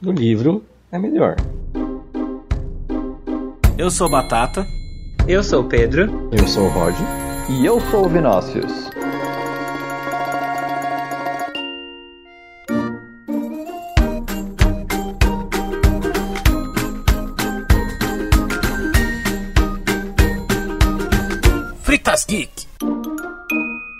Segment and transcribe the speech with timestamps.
[0.00, 1.36] No livro é melhor.
[3.78, 4.66] Eu sou Batata.
[5.26, 6.28] Eu sou o Pedro.
[6.30, 6.94] Eu sou o Rod.
[7.48, 8.90] E eu sou o Vinócius.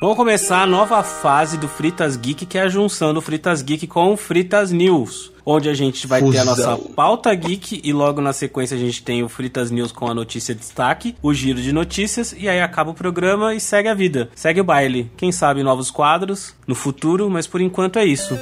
[0.07, 3.89] Vamos começar a nova fase do Fritas Geek, que é a junção do Fritas Geek
[3.89, 5.33] com o Fritas News.
[5.45, 9.03] Onde a gente vai ter a nossa pauta geek e logo na sequência a gente
[9.03, 12.61] tem o Fritas News com a notícia de destaque, o giro de notícias e aí
[12.61, 14.31] acaba o programa e segue a vida.
[14.37, 15.11] Segue o baile.
[15.17, 18.39] Quem sabe novos quadros no futuro, mas por enquanto é isso.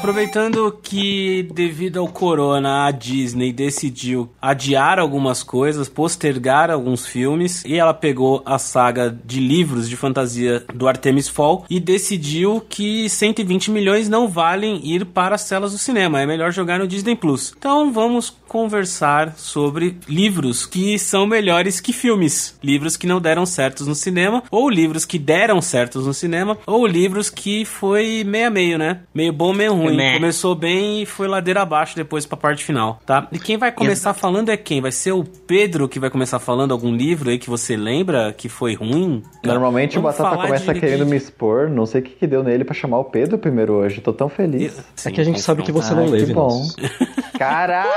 [0.00, 7.76] Aproveitando que, devido ao corona, a Disney decidiu adiar algumas coisas, postergar alguns filmes, e
[7.76, 13.70] ela pegou a saga de livros de fantasia do Artemis Fall e decidiu que 120
[13.70, 17.52] milhões não valem ir para as telas do cinema, é melhor jogar no Disney Plus.
[17.58, 23.86] Então vamos conversar sobre livros que são melhores que filmes, livros que não deram certos
[23.86, 28.50] no cinema, ou livros que deram certos no cinema, ou livros que foi meio a
[28.50, 29.00] meio, né?
[29.14, 29.89] Meio bom, meio ruim.
[30.14, 33.26] Começou bem e foi ladeira abaixo depois pra parte final, tá?
[33.32, 34.80] E quem vai começar falando é quem?
[34.80, 38.48] Vai ser o Pedro que vai começar falando algum livro aí que você lembra que
[38.48, 39.22] foi ruim?
[39.44, 41.68] Normalmente Vamos o Batata começa de- querendo me expor.
[41.68, 44.00] Não sei o que, que deu nele pra chamar o Pedro primeiro hoje.
[44.00, 44.78] Tô tão feliz.
[45.04, 46.62] É que a gente sabe que você Ah, não lê, que bom.
[47.38, 47.90] Caralho!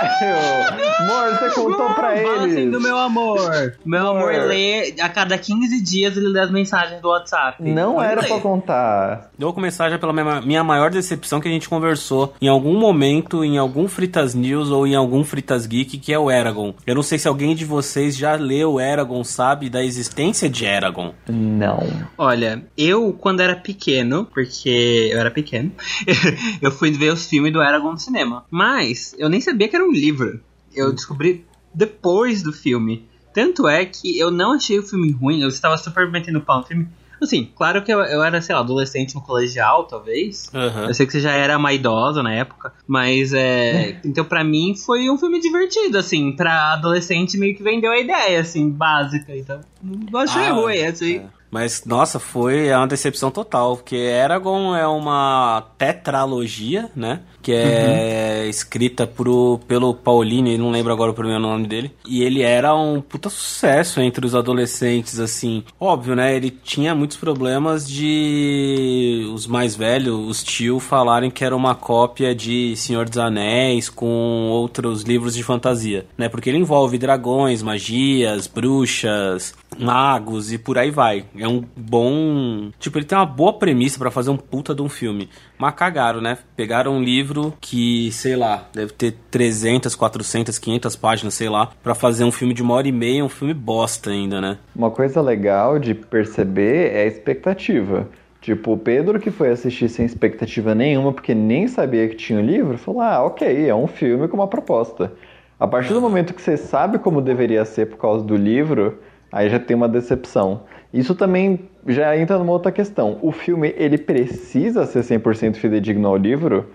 [0.99, 3.73] Amor, contou pra Fala assim do meu amor.
[3.85, 4.47] Meu amor, Amor.
[4.47, 7.61] lê a cada 15 dias ele lê as mensagens do WhatsApp.
[7.63, 8.27] Não Pode era ler.
[8.27, 9.29] pra contar.
[9.37, 12.77] Eu vou começar já pela minha, minha maior decepção que a gente conversou em algum
[12.79, 16.73] momento, em algum Fritas News ou em algum Fritas Geek, que é o Eragon.
[16.85, 21.13] Eu não sei se alguém de vocês já leu Eragon, sabe da existência de Eragon.
[21.27, 21.79] Não.
[22.17, 25.71] Olha, eu quando era pequeno, porque eu era pequeno,
[26.61, 28.45] eu fui ver os filmes do Eragon no cinema.
[28.49, 30.39] Mas eu nem sabia que era um livro.
[30.75, 33.07] Eu descobri depois do filme.
[33.33, 36.65] Tanto é que eu não achei o filme ruim, eu estava super metendo pau no
[36.65, 36.87] filme.
[37.21, 40.51] Assim, claro que eu, eu era, sei lá, adolescente no colegial, talvez.
[40.53, 40.87] Aham.
[40.89, 43.97] Eu sei que você já era uma idosa na época, mas é.
[44.03, 46.33] Então, pra mim, foi um filme divertido, assim.
[46.35, 49.33] Pra adolescente, meio que vendeu a ideia, assim, básica.
[49.35, 51.15] Então, não achei Ah, ruim, assim.
[51.17, 51.25] é.
[51.53, 57.19] Mas, nossa, foi uma decepção total, porque Eragon é uma tetralogia, né?
[57.43, 61.91] Que é escrita pro, pelo Pauline, não lembro agora o primeiro nome dele.
[62.07, 65.63] E ele era um puta sucesso entre os adolescentes, assim.
[65.79, 66.35] Óbvio, né?
[66.35, 72.33] Ele tinha muitos problemas de os mais velhos, os tio, falarem que era uma cópia
[72.33, 76.27] de Senhor dos Anéis com outros livros de fantasia, né?
[76.27, 81.25] Porque ele envolve dragões, magias, bruxas, magos e por aí vai.
[81.43, 82.71] É um bom.
[82.79, 85.27] Tipo, ele tem uma boa premissa pra fazer um puta de um filme.
[85.57, 86.37] Mas cagaram, né?
[86.55, 91.93] Pegaram um livro que, sei lá, deve ter 300, 400, 500 páginas, sei lá, pra
[91.93, 94.57] fazer um filme de uma hora e meia, um filme bosta ainda, né?
[94.73, 98.07] Uma coisa legal de perceber é a expectativa.
[98.39, 102.41] Tipo, o Pedro que foi assistir sem expectativa nenhuma, porque nem sabia que tinha o
[102.41, 105.11] livro, falou: ah, ok, é um filme com uma proposta.
[105.59, 108.99] A partir do momento que você sabe como deveria ser por causa do livro,
[109.33, 110.61] aí já tem uma decepção.
[110.93, 113.17] Isso também já entra numa outra questão.
[113.21, 116.67] O filme, ele precisa ser 100% fidedigno ao livro?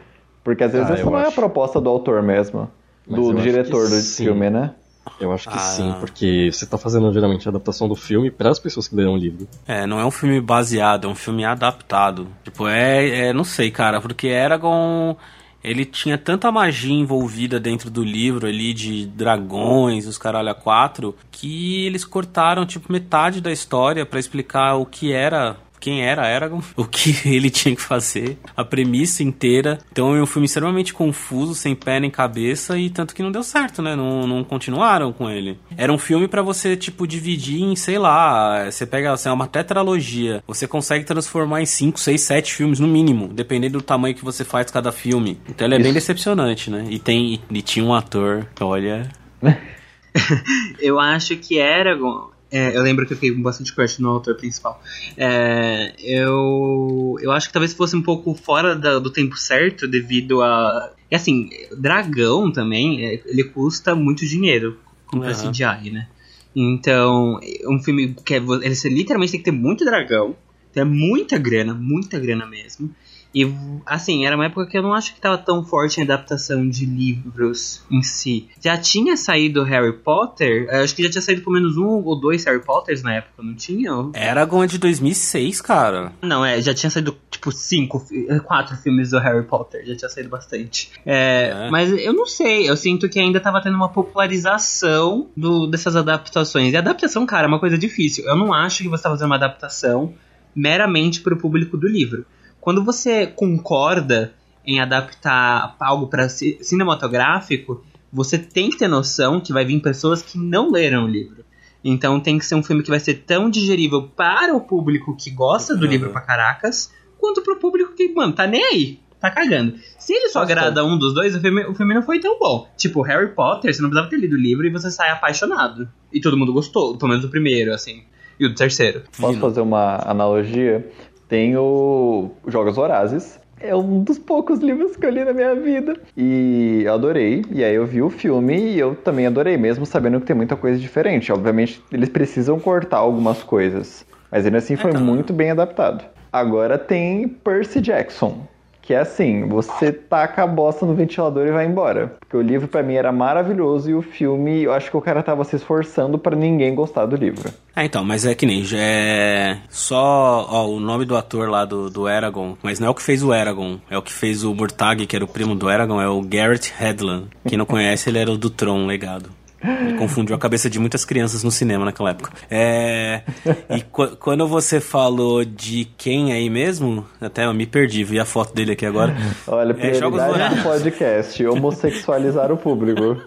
[0.43, 1.37] Porque às vezes Ah, essa não é a acho.
[1.37, 2.69] proposta do autor mesmo.
[3.07, 4.25] Mas Do acho diretor do sim.
[4.25, 4.73] filme, né?
[5.21, 5.59] Eu acho que Ah.
[5.61, 9.15] sim, porque você tá fazendo geralmente a adaptação do filme para as pessoas que leram
[9.15, 9.49] o livro.
[9.67, 12.27] É, não é um filme baseado, é um filme adaptado.
[12.45, 15.17] Tipo, é, é não sei, cara, porque Eragon
[15.63, 21.17] ele tinha tanta magia envolvida dentro do livro ali de dragões, os caralho a quatro,
[21.31, 26.61] que eles cortaram tipo metade da história pra explicar o que era quem era Eragon,
[26.77, 29.79] o que ele tinha que fazer, a premissa inteira.
[29.93, 33.43] Então é um filme extremamente confuso, sem pé nem cabeça, e tanto que não deu
[33.43, 33.95] certo, né?
[33.95, 35.59] Não, não continuaram com ele.
[35.77, 39.47] Era um filme pra você, tipo, dividir em, sei lá, você pega, assim, é uma
[39.47, 40.43] tetralogia.
[40.47, 44.45] Você consegue transformar em 5, 6, 7 filmes, no mínimo, dependendo do tamanho que você
[44.45, 45.39] faz cada filme.
[45.49, 45.95] Então ele é bem Isso.
[45.95, 46.87] decepcionante, né?
[46.91, 49.09] E tem e, e tinha um ator, olha.
[50.81, 52.31] Eu acho que Eragon.
[52.51, 54.83] É, eu lembro que eu fiquei com bastante crush no autor principal.
[55.17, 60.43] É, eu, eu acho que talvez fosse um pouco fora da- do tempo certo devido
[60.43, 60.91] a.
[61.11, 65.33] E assim, dragão também, é, ele custa muito dinheiro com Aham.
[65.51, 66.09] CGI, né?
[66.55, 70.35] Então, um filme que é, ele literalmente tem que ter muito dragão,
[70.73, 72.91] ter muita grana, muita grana mesmo.
[73.35, 73.47] E,
[73.85, 76.87] assim, era uma época que eu não acho que tava tão forte em adaptação de
[76.87, 78.49] livros em si.
[78.59, 82.19] Já tinha saído Harry Potter, eu acho que já tinha saído pelo menos um ou
[82.19, 83.91] dois Harry Potters na época, não tinha?
[84.15, 86.13] Eragon é de 2006, cara.
[86.23, 90.09] Não, é, já tinha saído, tipo, cinco, fi- quatro filmes do Harry Potter, já tinha
[90.09, 90.91] saído bastante.
[91.05, 91.71] É, É.
[91.71, 96.73] Mas eu não sei, eu sinto que ainda tava tendo uma popularização do, dessas adaptações.
[96.73, 98.25] E adaptação, cara, é uma coisa difícil.
[98.27, 100.15] Eu não acho que você tá fazendo uma adaptação
[100.55, 102.25] meramente pro público do livro.
[102.61, 104.33] Quando você concorda
[104.67, 110.39] em adaptar algo para cinematográfico, você tem que ter noção que vai vir pessoas que
[110.39, 111.45] não leram o livro.
[111.85, 115.31] Então tem que ser um filme que vai ser tão digerível para o público que
[115.31, 115.91] gosta do Uhum.
[115.91, 119.01] livro pra caracas, quanto pro público que, mano, tá nem aí.
[119.21, 119.75] Tá cagando.
[119.99, 120.53] Se ele só Nossa.
[120.53, 122.69] agrada um dos dois, o filme, o filme não foi tão bom.
[122.77, 125.89] Tipo, Harry Potter, você não precisava ter lido o livro e você sai apaixonado.
[126.13, 128.05] E todo mundo gostou, pelo menos o primeiro, assim.
[128.39, 129.03] E o terceiro.
[129.19, 129.41] Posso Vino.
[129.41, 130.87] fazer uma analogia?
[131.29, 133.39] Tem o Jogos Vorazes.
[133.61, 135.97] É um dos poucos livros que eu li na minha vida.
[136.17, 137.45] E eu adorei.
[137.51, 140.55] E aí eu vi o filme e eu também adorei, mesmo sabendo que tem muita
[140.55, 141.33] coisa diferente.
[141.33, 144.07] Obviamente, eles precisam cortar algumas coisas.
[144.31, 145.03] Mas ainda assim foi Então.
[145.03, 146.05] muito bem adaptado.
[146.33, 148.47] Agora tem Percy Jackson.
[148.89, 152.17] Que é assim, você taca a bosta no ventilador e vai embora.
[152.21, 155.23] Porque o livro pra mim era maravilhoso e o filme, eu acho que o cara
[155.23, 157.53] tava se esforçando pra ninguém gostar do livro.
[157.77, 161.91] É, então, mas é que nem, é só ó, o nome do ator lá do,
[161.91, 164.55] do Eragon, mas não é o que fez o Eragon, é o que fez o
[164.55, 167.27] Murtag, que era o primo do Eragon, é o Garrett Hedlund.
[167.47, 169.29] Quem não conhece, ele era o do Tron, legado.
[169.63, 172.31] Ele confundiu a cabeça de muitas crianças no cinema naquela época.
[172.51, 173.23] É,
[173.71, 178.25] e qu- quando você falou de quem aí mesmo, até eu me perdi, vi a
[178.25, 179.17] foto dele aqui agora.
[179.47, 180.63] Olha, É, Jogos prioridade do Vorazes.
[180.63, 183.21] podcast, homossexualizar o público.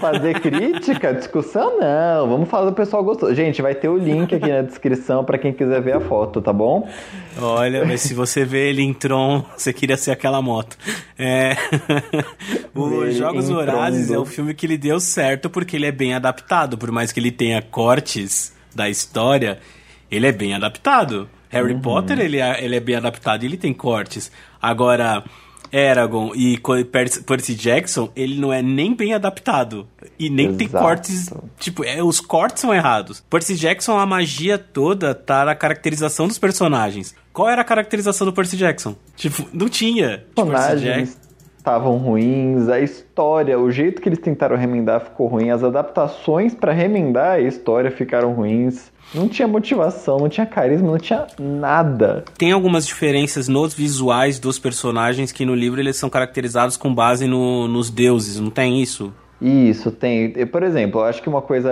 [0.00, 2.28] Fazer crítica, discussão, não.
[2.28, 3.34] Vamos falar do pessoal gostou.
[3.34, 6.52] Gente, vai ter o link aqui na descrição pra quem quiser ver a foto, tá
[6.52, 6.88] bom?
[7.40, 10.76] Olha, mas se você vê ele em Tron, você queria ser aquela moto.
[11.18, 11.56] É...
[12.74, 15.86] o Ver ele Jogos Vorazes Tron, é o filme que ele deu certo porque ele
[15.86, 16.78] é bem adaptado.
[16.78, 19.58] Por mais que ele tenha cortes da história,
[20.10, 21.28] ele é bem adaptado.
[21.50, 21.80] Harry Uhum.
[21.80, 24.30] Potter, ele é, ele é bem adaptado e ele tem cortes.
[24.60, 25.24] Agora,
[25.72, 26.58] Eragon e
[27.26, 29.86] Percy Jackson, ele não é nem bem adaptado.
[30.18, 30.84] E nem tem Exato.
[30.84, 33.20] cortes Tipo, é, os cortes são errados.
[33.28, 37.14] Percy Jackson, a magia toda tá na caracterização dos personagens.
[37.32, 38.94] Qual era a caracterização do Percy Jackson?
[39.16, 40.18] Tipo, não tinha.
[40.34, 41.18] Tipo, personagens
[41.56, 46.72] estavam ruins, a história, o jeito que eles tentaram remendar ficou ruim, as adaptações pra
[46.72, 48.90] remendar a história ficaram ruins.
[49.14, 52.24] Não tinha motivação, não tinha carisma, não tinha nada.
[52.36, 57.26] Tem algumas diferenças nos visuais dos personagens que no livro eles são caracterizados com base
[57.26, 59.12] no- nos deuses, não tem isso?
[59.40, 60.32] Isso, tem.
[60.46, 61.70] Por exemplo, eu acho que uma coisa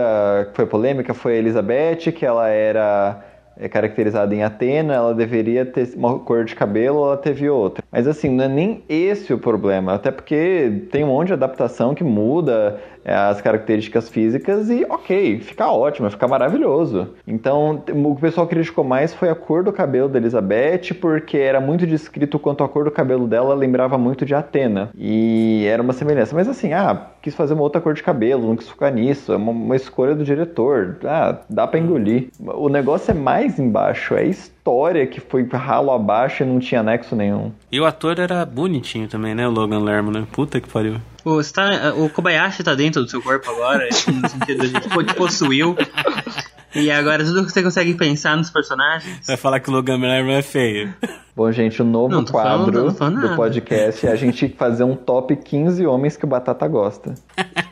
[0.50, 3.20] que foi polêmica foi a Elizabeth, que ela era
[3.58, 7.82] é, caracterizada em Atena, ela deveria ter uma cor de cabelo, ela teve outra.
[7.90, 11.94] Mas assim, não é nem esse o problema, até porque tem um monte de adaptação
[11.94, 17.14] que muda as características físicas e ok, fica ótimo, fica maravilhoso.
[17.26, 21.36] Então, o que o pessoal criticou mais foi a cor do cabelo da Elizabeth, porque
[21.36, 24.90] era muito descrito quanto a cor do cabelo dela lembrava muito de Atena.
[24.96, 26.34] E era uma semelhança.
[26.34, 29.36] Mas assim, ah, quis fazer uma outra cor de cabelo, não quis focar nisso, é
[29.36, 30.98] uma, uma escolha do diretor.
[31.04, 32.28] Ah, dá pra engolir.
[32.40, 34.24] O negócio é mais embaixo, é a
[34.66, 37.52] história que foi ralo abaixo e não tinha nexo nenhum.
[37.70, 39.46] E o ator era bonitinho também, né?
[39.46, 40.26] O Logan Lerman, né?
[40.32, 40.96] Puta que pariu.
[41.24, 45.14] O, tá- o Kobayashi tá dentro do seu corpo agora, no sentido de que te
[45.14, 45.76] possuiu.
[46.74, 49.26] E agora tudo que você consegue pensar nos personagens.
[49.26, 50.92] Vai falar que o Logan Lerman é feio.
[51.34, 55.36] Bom, gente, o novo Não, quadro falando do podcast é a gente fazer um top
[55.36, 57.14] 15 homens que o Batata gosta.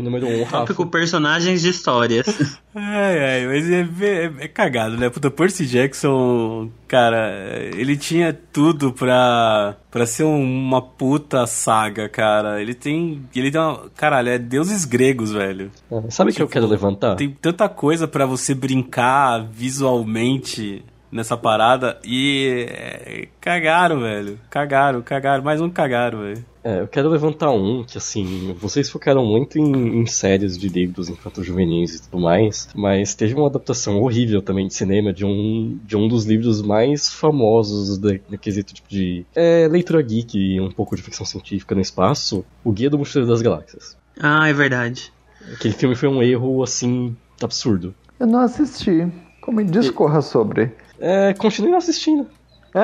[0.00, 0.58] Número 1, um, Rafa.
[0.58, 2.26] Tópico personagens de histórias.
[2.78, 5.08] Ai, ai, mas é, é, é cagado, né?
[5.08, 7.32] Puta, Percy Jackson, cara,
[7.74, 12.60] ele tinha tudo pra, pra ser um- uma puta saga, cara.
[12.60, 13.22] Ele tem.
[13.34, 13.88] Ele tem uma.
[13.96, 15.70] Caralho, é deuses gregos, velho.
[15.90, 17.14] Ah, Sabe o que eu quero levantar?
[17.16, 22.66] Tem tanta coisa pra você brincar visualmente nessa parada e.
[22.68, 24.38] é, cagaram, velho.
[24.50, 25.42] Cagaram, cagaram.
[25.42, 26.44] Mais um cagaram, velho.
[26.68, 31.08] É, eu quero levantar um que, assim, vocês focaram muito em, em séries de livros
[31.08, 35.96] infanto-juvenis e tudo mais, mas teve uma adaptação horrível também de cinema de um, de
[35.96, 40.68] um dos livros mais famosos da- no quesito tipo de é, leitura geek e um
[40.68, 43.96] pouco de ficção científica no espaço, O Guia do Mochileiro das Galáxias.
[44.18, 45.12] Ah, é verdade.
[45.52, 47.94] Aquele filme foi um erro, assim, absurdo.
[48.18, 49.06] Eu não assisti.
[49.40, 50.72] Como discorra sobre?
[50.98, 52.26] É, continue assistindo.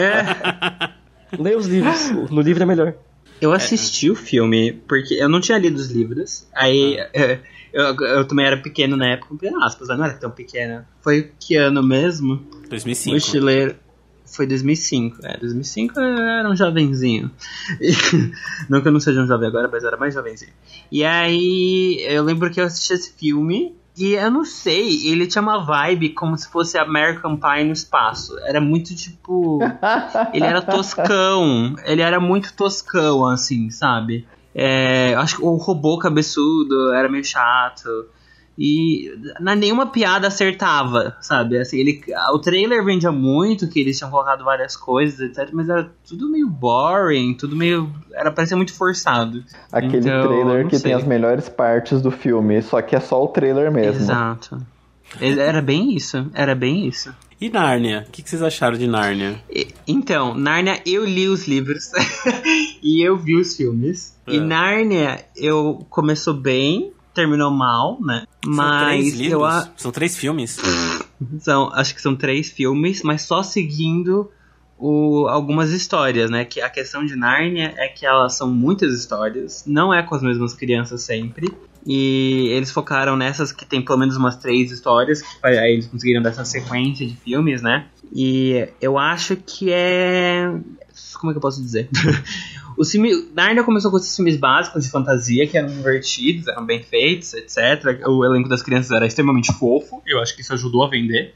[0.00, 0.99] É,
[1.38, 2.94] Leia os livros, no livro é melhor.
[3.40, 6.46] eu assisti o filme porque eu não tinha lido os livros.
[6.54, 7.40] Aí é,
[7.72, 10.88] eu, eu também era pequeno na época, entre aspas, eu não era tão pequena.
[11.00, 12.44] Foi que ano mesmo?
[12.68, 13.14] 2005.
[13.14, 13.76] Mochileiro.
[14.26, 15.18] Foi 2005.
[15.26, 17.30] É, 2005 eu era um jovenzinho.
[18.68, 20.52] não que eu não seja um jovem agora, mas eu era mais jovenzinho.
[20.90, 23.74] E aí, eu lembro que eu assisti esse filme.
[24.00, 28.34] E eu não sei, ele tinha uma vibe como se fosse American Pie no espaço.
[28.40, 29.58] Era muito tipo.
[30.32, 31.76] ele era toscão.
[31.84, 34.26] Ele era muito toscão, assim, sabe?
[34.54, 38.06] É, acho que o robô cabeçudo era meio chato.
[38.62, 41.56] E na nenhuma piada acertava, sabe?
[41.58, 42.02] Assim, ele,
[42.34, 45.48] o trailer vendia muito, que eles tinham colocado várias coisas, etc.
[45.54, 47.90] Mas era tudo meio boring, tudo meio.
[48.12, 49.42] Era parecia muito forçado.
[49.72, 50.90] Aquele Então, trailer que sei.
[50.90, 54.02] tem as melhores partes do filme, só que é só o trailer mesmo.
[54.02, 54.60] Exato.
[55.18, 57.12] Era bem isso, era bem isso.
[57.40, 58.04] E Nárnia?
[58.06, 59.42] O que, que vocês acharam de Nárnia?
[59.50, 61.90] E- Então, Nárnia, eu li os livros
[62.82, 64.14] e eu vi os filmes.
[64.28, 64.40] E É.
[64.40, 68.24] Nárnia, eu começou bem, terminou mal, né?
[68.44, 70.58] São Mas eu a- São três filmes?
[71.40, 74.30] são, acho que são três filmes, mas só seguindo
[74.78, 76.44] o- algumas histórias, né?
[76.44, 80.22] Que a questão de Nárnia é que elas são muitas histórias, não é com as
[80.22, 81.52] mesmas crianças sempre.
[81.86, 86.22] E eles focaram nessas que tem pelo menos umas três histórias, que aí eles conseguiram
[86.22, 87.86] dessa sequência de filmes, né?
[88.14, 90.50] E eu acho que é.
[91.14, 91.88] Como é que eu posso dizer?
[92.80, 96.82] O filme, Narnia começou com esses filmes básicos de fantasia, que eram divertidos, eram bem
[96.82, 98.00] feitos, etc.
[98.06, 101.34] O elenco das crianças era extremamente fofo, eu acho que isso ajudou a vender.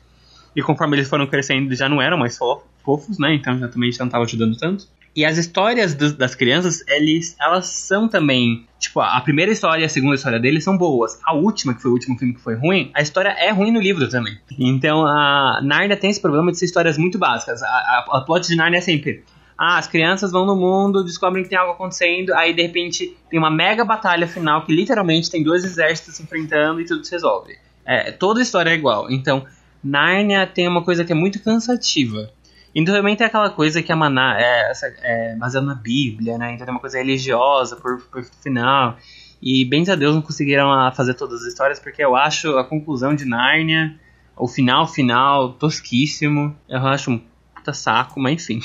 [0.57, 3.35] E conforme eles foram crescendo, eles já não eram mais fo- fofos, né?
[3.35, 4.87] Então já também já não estava ajudando tanto.
[5.15, 8.67] E as histórias dos- das crianças, eles, elas são também.
[8.79, 11.19] Tipo, a primeira história e a segunda história deles são boas.
[11.27, 13.81] A última, que foi o último filme que foi ruim, a história é ruim no
[13.81, 14.39] livro também.
[14.59, 17.63] Então a Narnia tem esse problema de ser histórias muito básicas.
[17.63, 19.23] A, a, a plot de Narnia é sempre.
[19.57, 23.39] Ah, as crianças vão no mundo, descobrem que tem algo acontecendo, aí de repente tem
[23.39, 27.57] uma mega batalha final que literalmente tem dois exércitos se enfrentando e tudo se resolve.
[27.85, 29.11] É, toda história é igual.
[29.11, 29.45] Então,
[29.83, 32.31] Nárnia tem uma coisa que é muito cansativa.
[32.75, 36.53] Então também tem aquela coisa que a Maná é, é baseada na Bíblia, né?
[36.53, 38.97] Então tem uma coisa religiosa por, por final.
[39.41, 42.65] E bens a Deus não conseguiram ah, fazer todas as histórias, porque eu acho a
[42.65, 43.95] conclusão de Nárnia,
[44.37, 46.57] o final final, tosquíssimo.
[46.69, 47.23] Eu acho um
[47.55, 48.61] puta saco, mas enfim.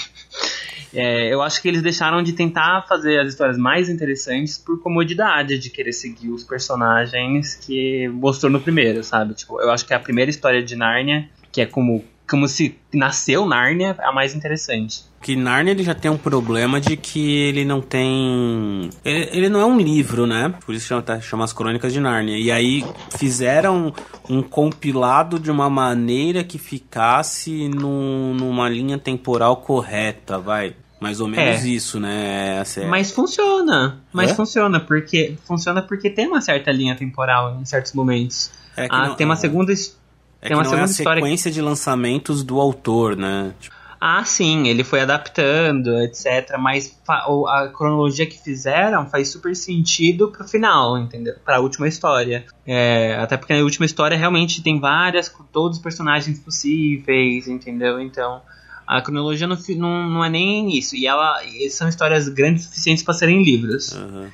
[0.93, 5.57] É, eu acho que eles deixaram de tentar fazer as histórias mais interessantes por comodidade
[5.59, 9.33] de querer seguir os personagens que mostrou no primeiro, sabe?
[9.33, 13.45] Tipo, eu acho que a primeira história de Nárnia, que é como, como se nasceu
[13.45, 15.03] Nárnia, é a mais interessante.
[15.21, 18.89] Que Narnia ele já tem um problema de que ele não tem.
[19.03, 20.53] Ele, ele não é um livro, né?
[20.65, 22.37] Por isso chama, tá- chama as Crônicas de Nárnia.
[22.37, 22.85] E aí
[23.17, 23.93] fizeram
[24.29, 30.73] um compilado de uma maneira que ficasse num- numa linha temporal correta, vai.
[31.01, 31.67] Mais ou menos É.
[31.67, 32.61] isso, né?
[32.77, 34.01] É- Mas funciona.
[34.11, 34.35] Mas É?
[34.35, 38.51] funciona, porque funciona porque tem uma certa linha temporal em certos momentos.
[38.77, 39.73] é Ah, não- tem uma é- segunda.
[39.73, 39.98] his-
[40.41, 41.21] É tem uma não é a segunda história.
[41.21, 43.53] sequência de lançamentos do autor, né?
[43.59, 46.57] Tipo, Ah, sim, ele foi adaptando, etc.
[46.57, 51.35] Mas a cronologia que fizeram faz super sentido pro final, entendeu?
[51.43, 52.45] Pra última história.
[52.65, 57.99] É, até porque na última história realmente tem várias, com todos os personagens possíveis, entendeu?
[57.99, 58.41] Então.
[58.87, 60.95] A cronologia não, não, não é nem isso.
[60.95, 63.93] E ela são histórias grandes o suficientes pra serem livros.
[63.93, 64.31] aham.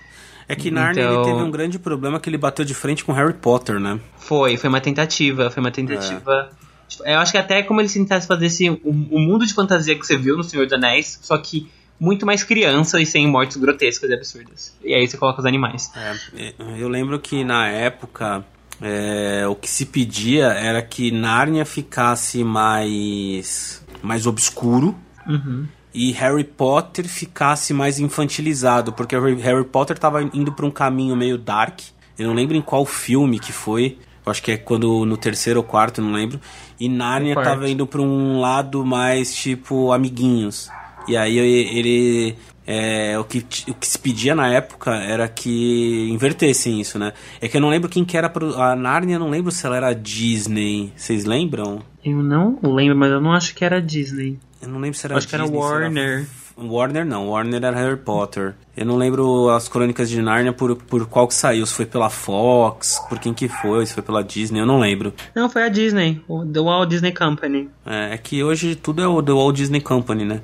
[0.47, 3.11] É que Narnia Então- ele teve um grande problema que ele bateu de frente com
[3.11, 3.99] Harry Potter, né?
[4.17, 6.51] Foi, foi uma tentativa, foi uma tentativa.
[6.87, 9.97] Tipo, Eu acho que até como eles tentassem fazer esse, o, o mundo de fantasia
[9.97, 11.67] que você viu no Senhor dos Anéis, só que
[11.99, 14.75] muito mais criança e sem mortes grotescas e absurdas.
[14.83, 15.91] E aí você coloca os animais.
[16.35, 18.45] É, eu lembro que na época
[18.81, 24.93] é, o que se pedia era que Nárnia ficasse mais mais obscuro
[25.27, 25.65] Uhum.
[25.95, 31.15] E Harry Potter ficasse mais infantilizado, porque Harry Harry Potter tava indo pra um caminho
[31.15, 31.79] meio dark.
[32.19, 33.97] Eu não lembro em qual filme que foi.
[34.25, 36.39] Eu acho que é quando no terceiro ou quarto, não lembro.
[36.77, 37.47] E Nárnia quarto.
[37.47, 40.69] tava indo pra um lado mais tipo amiguinhos.
[41.07, 42.35] E aí ele
[42.67, 47.13] é, o, que, o que se pedia na época era que invertessem isso, né?
[47.39, 49.65] É que eu não lembro quem que era pro, a Nárnia, eu não lembro se
[49.65, 50.91] ela era Disney.
[50.95, 51.81] Vocês lembram?
[52.03, 54.37] Eu não lembro, mas eu não acho que era Disney.
[54.65, 56.27] Eu não lembro se era Acho que era Disney, se Warner.
[56.57, 58.55] Warner não, Warner era Harry Potter.
[58.75, 62.09] Eu não lembro as crônicas de Narnia por, por qual que saiu, se foi pela
[62.09, 65.13] Fox, por quem que foi, se foi pela Disney, eu não lembro.
[65.35, 67.69] Não, foi a Disney, o The Walt Disney Company.
[67.85, 70.41] É, é que hoje tudo é o The Walt Disney Company, né?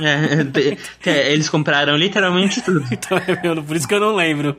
[0.00, 2.84] É, eles compraram literalmente tudo.
[2.92, 4.56] Então é meu, por isso que eu não lembro.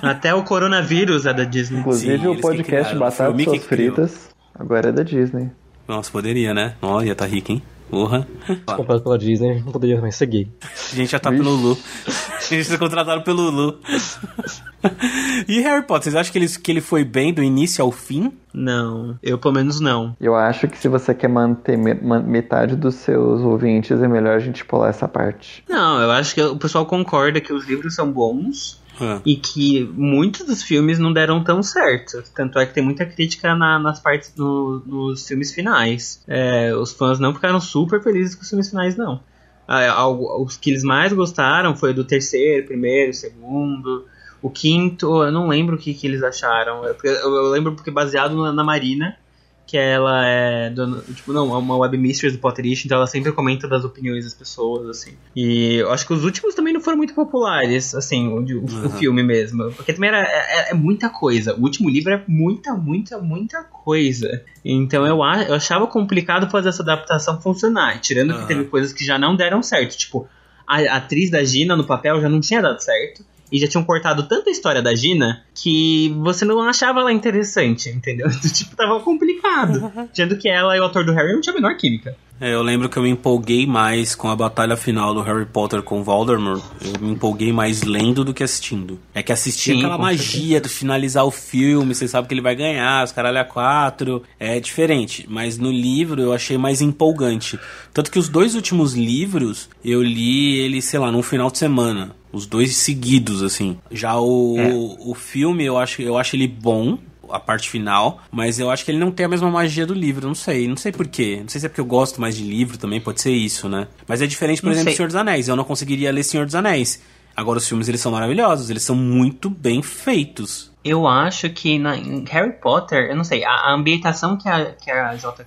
[0.00, 1.80] Até o coronavírus é da Disney.
[1.80, 3.64] Inclusive Sim, o podcast Batatas.
[3.64, 5.50] Fritas agora é da Disney.
[5.86, 6.74] Nossa, poderia, né?
[6.80, 7.62] Ó, ia tá rico, hein?
[7.90, 8.26] Porra.
[8.66, 10.48] Comprado pela Disney, não poderia mais seguir.
[10.92, 11.78] A gente já tá pelo Lu.
[12.50, 13.78] Eles foram contratados pelo Lulu.
[15.48, 18.32] e Harry Potter, vocês acham que ele, que ele foi bem do início ao fim?
[18.54, 20.16] Não, eu pelo menos não.
[20.20, 24.36] Eu acho que se você quer manter me- ma- metade dos seus ouvintes, é melhor
[24.36, 25.64] a gente pular essa parte.
[25.68, 29.20] Não, eu acho que o pessoal concorda que os livros são bons Ah.
[29.26, 32.22] e que muitos dos filmes não deram tão certo.
[32.34, 36.22] Tanto é que tem muita crítica na- nas partes nos filmes finais.
[36.26, 39.20] É, os fãs não ficaram super felizes com os filmes finais, não.
[39.68, 44.06] Ah, algo- os que eles mais gostaram foi do terceiro, primeiro, segundo.
[44.40, 46.84] O quinto, eu não lembro o que, que eles acharam.
[46.84, 49.16] Eu, eu- eu lembro porque baseado na, na Marina,
[49.66, 53.66] que ela é dona- tipo, não, é uma webmistress do Potterish, então ela sempre comenta
[53.66, 55.14] das opiniões das pessoas, assim.
[55.34, 58.90] E eu acho que os últimos também não foram muito populares, assim, o, o- o
[58.90, 59.72] filme mesmo.
[59.72, 61.54] Porque também era, é, é muita coisa.
[61.56, 64.44] O último livro é muita, muita, muita coisa.
[64.64, 68.00] Então eu, eu achava complicado fazer essa adaptação funcionar.
[68.00, 68.46] Tirando que Aham.
[68.46, 69.96] teve coisas que já não deram certo.
[69.96, 70.28] Tipo,
[70.66, 73.24] a, a atriz da Gina no papel já não tinha dado certo.
[73.50, 78.28] E já tinham cortado tanta história da Gina que você não achava ela interessante, entendeu?
[78.52, 79.92] tipo, tava complicado.
[80.12, 82.16] Sendo que ela e o ator do Harry não tinham a menor química.
[82.38, 85.82] É, eu lembro que eu me empolguei mais com a batalha final do Harry Potter
[85.82, 86.62] com Voldemort.
[86.84, 88.98] Eu me empolguei mais lendo do que assistindo.
[89.14, 92.54] É que assistir Sim, aquela magia de finalizar o filme, você sabe que ele vai
[92.54, 94.22] ganhar, os caralho a quatro.
[94.38, 95.24] É diferente.
[95.28, 97.58] Mas no livro eu achei mais empolgante.
[97.94, 102.14] Tanto que os dois últimos livros eu li ele, sei lá, num final de semana.
[102.30, 103.78] Os dois seguidos, assim.
[103.90, 104.70] Já o, É.
[104.74, 106.98] o filme eu acho, eu acho ele bom
[107.30, 110.26] a parte final, mas eu acho que ele não tem a mesma magia do livro,
[110.26, 111.38] não sei, não sei porquê.
[111.42, 113.88] Não sei se é porque eu gosto mais de livro também, pode ser isso, né?
[114.06, 114.96] Mas é diferente, por Não exemplo, sei.
[114.96, 115.48] Senhor dos Anéis.
[115.48, 117.02] Eu não conseguiria ler Senhor dos Anéis.
[117.34, 120.72] Agora os filmes eles são maravilhosos, eles são muito bem feitos.
[120.82, 124.72] Eu acho que na, em Harry Potter, eu não sei, a, a ambientação que a,
[124.72, 125.44] que a JK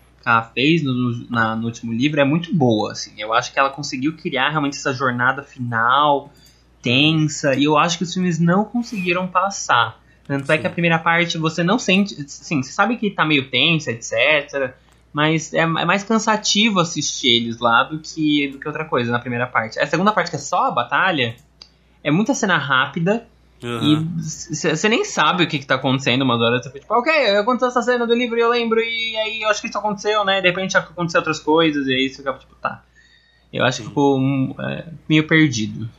[0.53, 3.13] fez no, na- no último livro é muito boa, assim.
[3.17, 6.31] Eu acho que ela conseguiu criar realmente essa jornada final
[6.81, 9.99] tensa, e eu acho que os filmes não conseguiram passar.
[10.29, 13.49] Tanto é que a primeira parte você não sente, assim, você sabe que tá meio
[13.49, 14.75] tensa, etc.
[15.11, 19.17] Mas é, é mais cansativo assistir eles lá do que, do que outra coisa na
[19.17, 19.79] primeira parte.
[19.79, 21.35] A segunda parte, que é só a batalha,
[22.03, 23.25] é muita cena rápida,
[23.63, 24.07] Aham.
[24.19, 26.61] e você nem sabe o que, que tá acontecendo umas horas.
[26.61, 29.49] Você fica tipo, ok, aconteceu essa cena do livro e eu lembro, e aí eu
[29.49, 30.41] acho que isso aconteceu, né?
[30.41, 32.83] De repente aconteceu outras coisas, e aí você fica tipo, tá.
[33.51, 35.89] Eu acho que ficou um, é, meio perdido.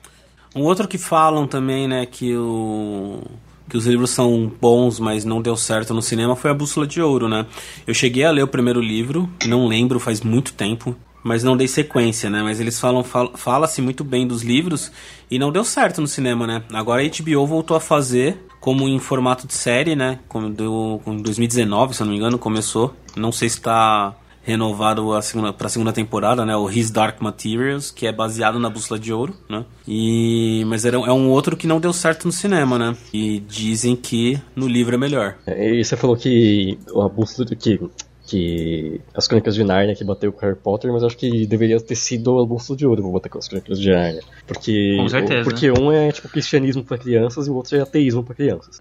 [0.54, 3.24] Um outro que falam também, né, que o
[3.70, 7.00] que os livros são bons, mas não deu certo no cinema foi a Bússola de
[7.00, 7.46] Ouro, né?
[7.86, 11.68] Eu cheguei a ler o primeiro livro, não lembro, faz muito tempo, mas não dei
[11.68, 12.42] sequência, né?
[12.42, 14.90] Mas eles falam fal- fala-se muito bem dos livros
[15.30, 16.62] e não deu certo no cinema, né?
[16.72, 20.18] Agora a HBO voltou a fazer como em formato de série, né?
[20.28, 22.94] Como deu em 2019, se eu não me engano, começou.
[23.16, 26.56] Não sei se tá renovado a segunda, pra segunda temporada, né?
[26.56, 29.64] O His Dark Materials, que é baseado na Bússola de Ouro, né?
[29.86, 32.96] E, mas era, é um outro que não deu certo no cinema, né?
[33.12, 35.36] E dizem que no livro é melhor.
[35.46, 37.80] É, E você falou que a bússola que,
[38.26, 41.96] que as Crônicas de Nárnia que bateu com Harry Potter, mas acho que deveria ter
[41.96, 44.22] sido a bússola de ouro bater com as Crônicas de Nárnia.
[44.46, 45.44] Porque, Com certeza.
[45.44, 48.78] porque um é tipo cristianismo pra crianças e o outro é ateísmo pra crianças.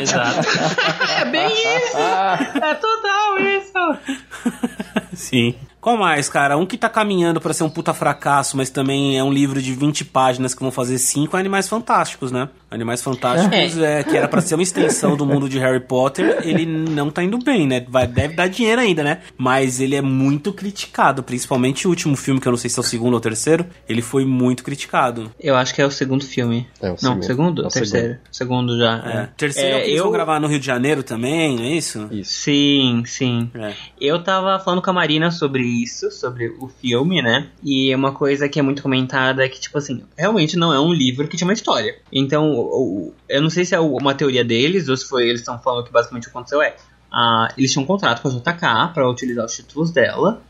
[0.00, 0.48] Exato.
[1.20, 1.96] é bem isso!
[2.56, 4.75] É total isso!
[5.16, 5.54] Sim.
[5.86, 6.58] Qual mais, cara?
[6.58, 9.72] Um que tá caminhando pra ser um puta fracasso, mas também é um livro de
[9.72, 12.48] 20 páginas que vão fazer 5 é Animais Fantásticos, né?
[12.68, 14.02] Animais Fantásticos, é.
[14.02, 17.38] que era pra ser uma extensão do mundo de Harry Potter, ele não tá indo
[17.38, 17.86] bem, né?
[17.88, 19.20] Vai, deve dar dinheiro ainda, né?
[19.38, 22.82] Mas ele é muito criticado, principalmente o último filme, que eu não sei se é
[22.82, 25.30] o segundo ou o terceiro, ele foi muito criticado.
[25.38, 26.66] Eu acho que é o segundo filme.
[26.82, 27.24] É, o Não, segundo.
[27.24, 27.62] segundo?
[27.62, 28.18] É o terceiro.
[28.32, 28.96] Segundo, já.
[29.06, 29.28] É.
[29.36, 30.02] Terceiro é, o que eu...
[30.02, 32.08] vão gravar no Rio de Janeiro também, não é isso?
[32.10, 32.32] Isso.
[32.32, 33.48] Sim, sim.
[33.54, 33.72] É.
[34.00, 37.48] Eu tava falando com a Marina sobre isso, sobre o filme, né?
[37.62, 40.92] E uma coisa que é muito comentada é que, tipo assim, realmente não é um
[40.92, 41.96] livro que tinha uma história.
[42.12, 45.40] Então, o- o- eu não sei se é uma teoria deles ou se foi eles
[45.40, 46.76] estão falando que basicamente aconteceu é.
[47.12, 50.42] ah, eles tinham um contrato com a JK pra utilizar os títulos dela.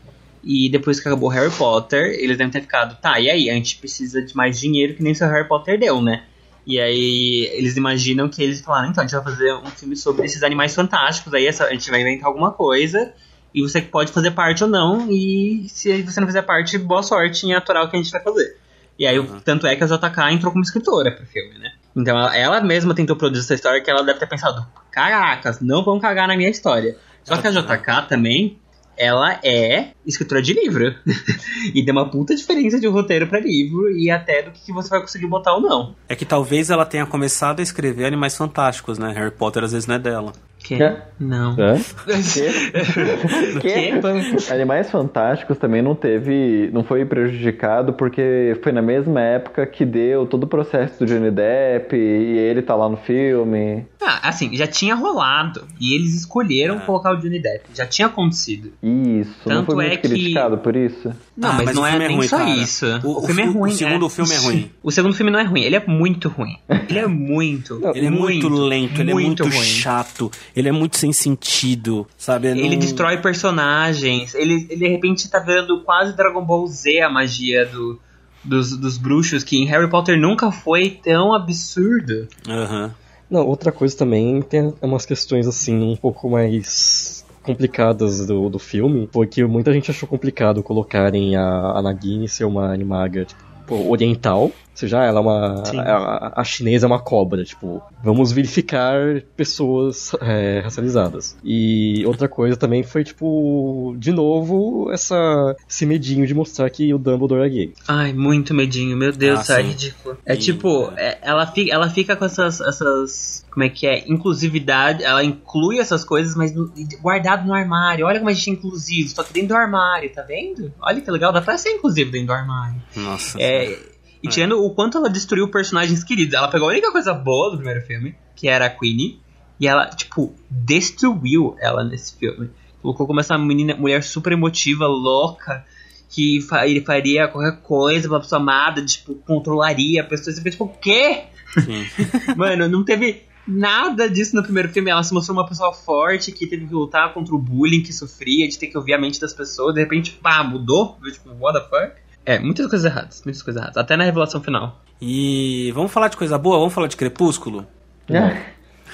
[0.43, 3.49] E depois que acabou Harry Potter, eles devem ter ficado, tá, e aí?
[3.49, 6.23] A gente precisa de mais dinheiro que nem o Harry Potter deu, né?
[6.65, 10.25] E aí eles imaginam que eles falaram, então a gente vai fazer um filme sobre
[10.25, 13.13] esses animais fantásticos, aí a gente vai inventar alguma coisa,
[13.57, 17.45] e você pode fazer parte ou não, e se você não fizer parte, boa sorte
[17.45, 18.55] em aturar o que a gente vai fazer.
[18.99, 19.39] E aí, Uhum.
[19.43, 21.71] tanto é que a JK entrou como escritora pro filme, né?
[21.95, 25.83] Então ela, ela mesma tentou produzir essa história que ela deve ter pensado, caracas, não
[25.83, 26.97] vão cagar na minha história.
[27.23, 28.57] Só que a JK também,
[28.95, 30.95] ela é escritora de livro.
[31.75, 34.89] e tem uma puta diferença de um roteiro pra livro e até do que você
[34.89, 35.95] vai conseguir botar ou não.
[36.09, 39.11] É que talvez ela tenha começado a escrever Animais Fantásticos, né?
[39.13, 40.33] Harry Potter às vezes não é dela.
[40.67, 40.83] Que?
[40.83, 41.01] É.
[41.19, 41.51] Não.
[41.57, 41.75] Hã?
[43.61, 44.51] Que?
[44.53, 46.69] Animais Fantásticos também não teve.
[46.73, 51.31] não foi prejudicado porque foi na mesma época que deu todo o processo do Johnny
[51.31, 53.85] Depp e ele tá lá no filme.
[54.01, 55.65] Ah, assim, já tinha rolado.
[55.79, 56.81] E eles escolheram Ah.
[56.81, 57.65] colocar o Johnny Depp.
[57.73, 58.71] Já tinha acontecido.
[58.83, 61.11] Isso, não Tanto foi é muito que- criticado por isso.
[61.37, 62.49] Não, Ah, mas, mas não é filme é nem ruim, só cara.
[62.49, 62.85] isso.
[63.03, 63.71] O- O, filme é o- o ruim.
[63.71, 64.09] segundo é.
[64.09, 64.71] filme é ruim.
[64.81, 66.57] O segundo filme não é ruim, ele é muito ruim.
[66.89, 67.79] Ele é muito.
[67.79, 69.53] Não, Ele é muito, lento, ele é muito ruim.
[69.63, 72.47] chato, ele é muito sem sentido, sabe?
[72.47, 74.33] Ele Não- destrói personagens.
[74.33, 77.99] Ele, ele de repente tá vendo quase Dragon Ball Z a magia do,
[78.43, 82.27] dos, dos bruxos, que em Harry Potter nunca foi tão absurdo.
[82.47, 82.95] Aham.
[83.29, 89.07] Não, outra coisa também tem umas questões assim um pouco mais complicadas do, do filme,
[89.09, 94.51] foi que muita gente achou complicado colocarem a, a Nagini ser uma animaga tipo, oriental,
[94.77, 95.79] seja, ela é uma Sim.
[95.79, 101.37] a, a chinesa é uma cobra, tipo, vamos verificar pessoas é, racializadas.
[101.43, 106.97] E outra coisa também foi tipo, de novo, essa esse medinho de mostrar que o
[106.97, 107.73] Dumbledore é gay.
[107.87, 110.17] Ai, muito medinho, meu Deus, Ah, isso é ridículo.
[110.25, 113.45] É E- tipo, é- ela, fica, ela fica com essas, essas.
[113.51, 114.03] Como é que é?
[114.07, 115.03] Inclusividade.
[115.03, 118.05] Ela inclui essas coisas, mas no- guardado no armário.
[118.05, 120.71] Olha como a gente é inclusivo, só que dentro do armário, tá vendo?
[120.79, 122.81] Olha que legal, dá pra ser inclusivo dentro do armário.
[122.95, 123.41] Nossa.
[123.41, 123.77] É,
[124.21, 126.33] e tirando o quanto ela destruiu personagens queridos.
[126.33, 129.19] Ela pegou a única coisa boa do primeiro filme, que era a Queenie,
[129.59, 132.49] e ela, tipo, destruiu ela nesse filme.
[132.81, 135.65] Colocou como essa menina, mulher super emotiva, louca,
[136.09, 140.33] que ele faria qualquer coisa pra pessoa amada, tipo, controlaria a pessoa.
[140.33, 141.23] Você fica tipo, o quê?
[142.35, 144.91] Mano, não teve nada disso no primeiro filme.
[144.91, 148.47] Ela se mostrou uma pessoa forte que teve que lutar contra o bullying que sofria,
[148.47, 149.73] de ter que ouvir a mente das pessoas.
[149.73, 150.97] De repente, pá, mudou.
[151.11, 152.06] Tipo, what the fuck?
[152.29, 153.77] É, muitas coisas erradas, muitas coisas erradas.
[153.77, 154.83] Até na revelação final.
[155.01, 156.59] E vamos falar de coisa boa?
[156.59, 157.65] Vamos falar de Crepúsculo?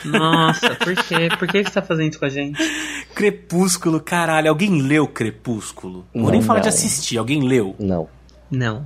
[0.06, 1.30] Nossa, por quê?
[1.40, 2.60] Por que você tá fazendo isso com a gente?
[3.16, 4.50] Crepúsculo, caralho.
[4.50, 6.06] Alguém leu Crepúsculo?
[6.14, 6.74] Vou nem Não, falar de não.
[6.74, 7.76] assistir, alguém leu?
[7.80, 8.08] Não.
[8.52, 8.86] Não.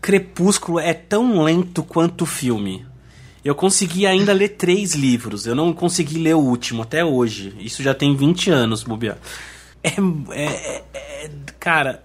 [0.00, 2.86] Crepúsculo é tão lento quanto o filme.
[3.44, 5.46] Eu consegui ainda ler três livros.
[5.46, 7.54] Eu não consegui ler o último até hoje.
[7.60, 9.18] Isso já tem 20 anos, bobear.
[9.82, 9.90] É,
[10.30, 12.02] é, é- é- Cara,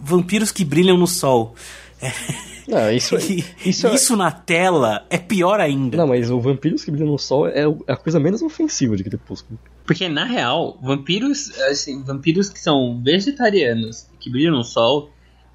[0.00, 1.54] vampiros que brilham no sol.
[2.68, 5.96] Não, isso, E isso, isso, é- na tela é pior ainda.
[5.96, 9.02] Não, mas o Vampiros que Brilham no Sol é é a coisa menos ofensiva de
[9.04, 9.58] Crepúsculo.
[9.86, 15.10] Porque, na real, vampiros, assim, vampiros que são vegetarianos, que brilham no sol,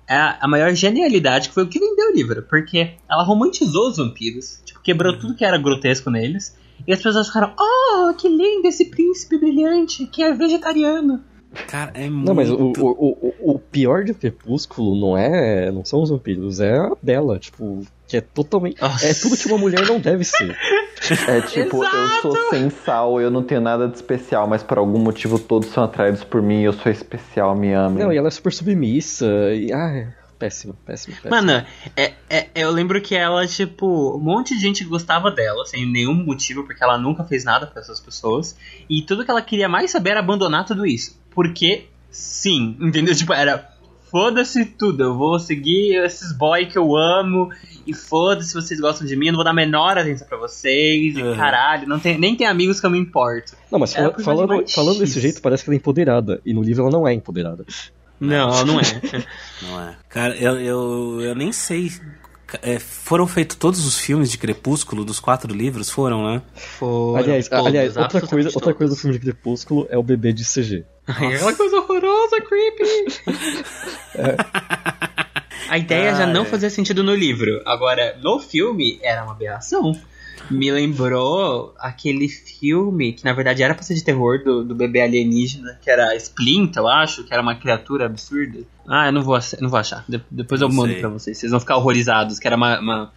[0.08, 2.42] é a a maior genialidade que foi o que vendeu o livro.
[2.50, 6.58] Porque ela romantizou os vampiros, tipo, quebrou tudo que era grotesco neles.
[6.88, 11.24] E as pessoas ficaram, oh, que lindo esse príncipe brilhante que é vegetariano.
[11.68, 12.28] Cara, é muito...
[12.28, 15.72] Não, mas o, o, o, o pior de Crepúsculo não é.
[15.72, 18.82] não são os vampiros, é a Bela, tipo, que é totalmente.
[18.82, 19.08] Nossa.
[19.08, 20.56] É tudo que uma mulher não deve ser.
[21.28, 24.98] É tipo, eu sou sem sal, eu não tenho nada de especial, mas por algum
[25.00, 28.02] motivo todos são atraídos por mim, eu sou especial, me amem.
[28.02, 29.26] Não, e ela é super submissa.
[29.54, 30.08] E, ah, é
[30.40, 31.30] péssimo, péssimo, péssimo.
[31.30, 35.86] Mano, é, é- eu lembro que ela, tipo, um monte de gente gostava dela, sem
[35.90, 38.58] nenhum motivo, porque ela nunca fez nada pra essas pessoas.
[38.90, 41.22] E tudo que ela queria mais saber era abandonar tudo isso.
[41.34, 43.16] Porque, sim, entendeu?
[43.16, 43.72] Tipo, era.
[44.12, 47.50] Foda-se tudo, eu vou seguir esses boy que eu amo.
[47.88, 50.38] E foda-se se vocês gostam de mim, eu não vou dar a menor atenção pra
[50.38, 51.18] vocês.
[51.18, 51.36] E Uhum.
[51.36, 53.54] caralho, não tem, nem tem amigos que eu me importo.
[53.72, 56.40] Não, mas fala- falando, falando desse jeito, parece que ela é empoderada.
[56.46, 57.66] E no livro ela não é empoderada.
[58.20, 58.84] Não, ela não é.
[59.64, 59.96] Não é.
[60.10, 61.92] Cara, eu, eu, eu nem sei...
[62.62, 65.90] É, foram feitos todos os filmes de Crepúsculo, dos quatro livros?
[65.90, 66.42] Foram, né?
[66.54, 70.32] Foram aliás, todos, aliás outra, coisa, outra coisa do filme de Crepúsculo é o bebê
[70.32, 70.86] de CG.
[71.08, 72.84] Aquela coisa horrorosa, creepy.
[75.70, 76.46] A ideia já Ah, não é.
[76.46, 77.62] fazia sentido no livro.
[77.66, 79.92] Agora, no filme, era uma aberração.
[80.52, 85.00] Me lembrou aquele filme que na verdade era pra ser de terror do, do bebê
[85.02, 88.60] alienígena, que era Splint, eu acho, que era uma criatura absurda.
[88.86, 90.04] Ah, eu não vou, não vou achar.
[90.08, 91.00] De- depois eu Não mando sei.
[91.00, 91.38] pra vocês.
[91.38, 93.14] Vocês vão ficar horrorizados, que era uma, uma,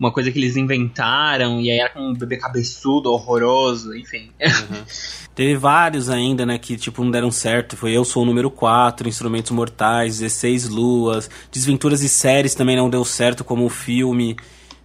[0.00, 4.30] uma coisa que eles inventaram, e aí era com um bebê cabeçudo, horroroso, enfim.
[5.34, 7.76] Teve vários ainda, né, que tipo não deram certo.
[7.76, 12.90] Foi Eu Sou o Número 4, Instrumentos Mortais, 16 Luas, Desventuras e Séries também não
[12.90, 14.36] deu certo como o filme,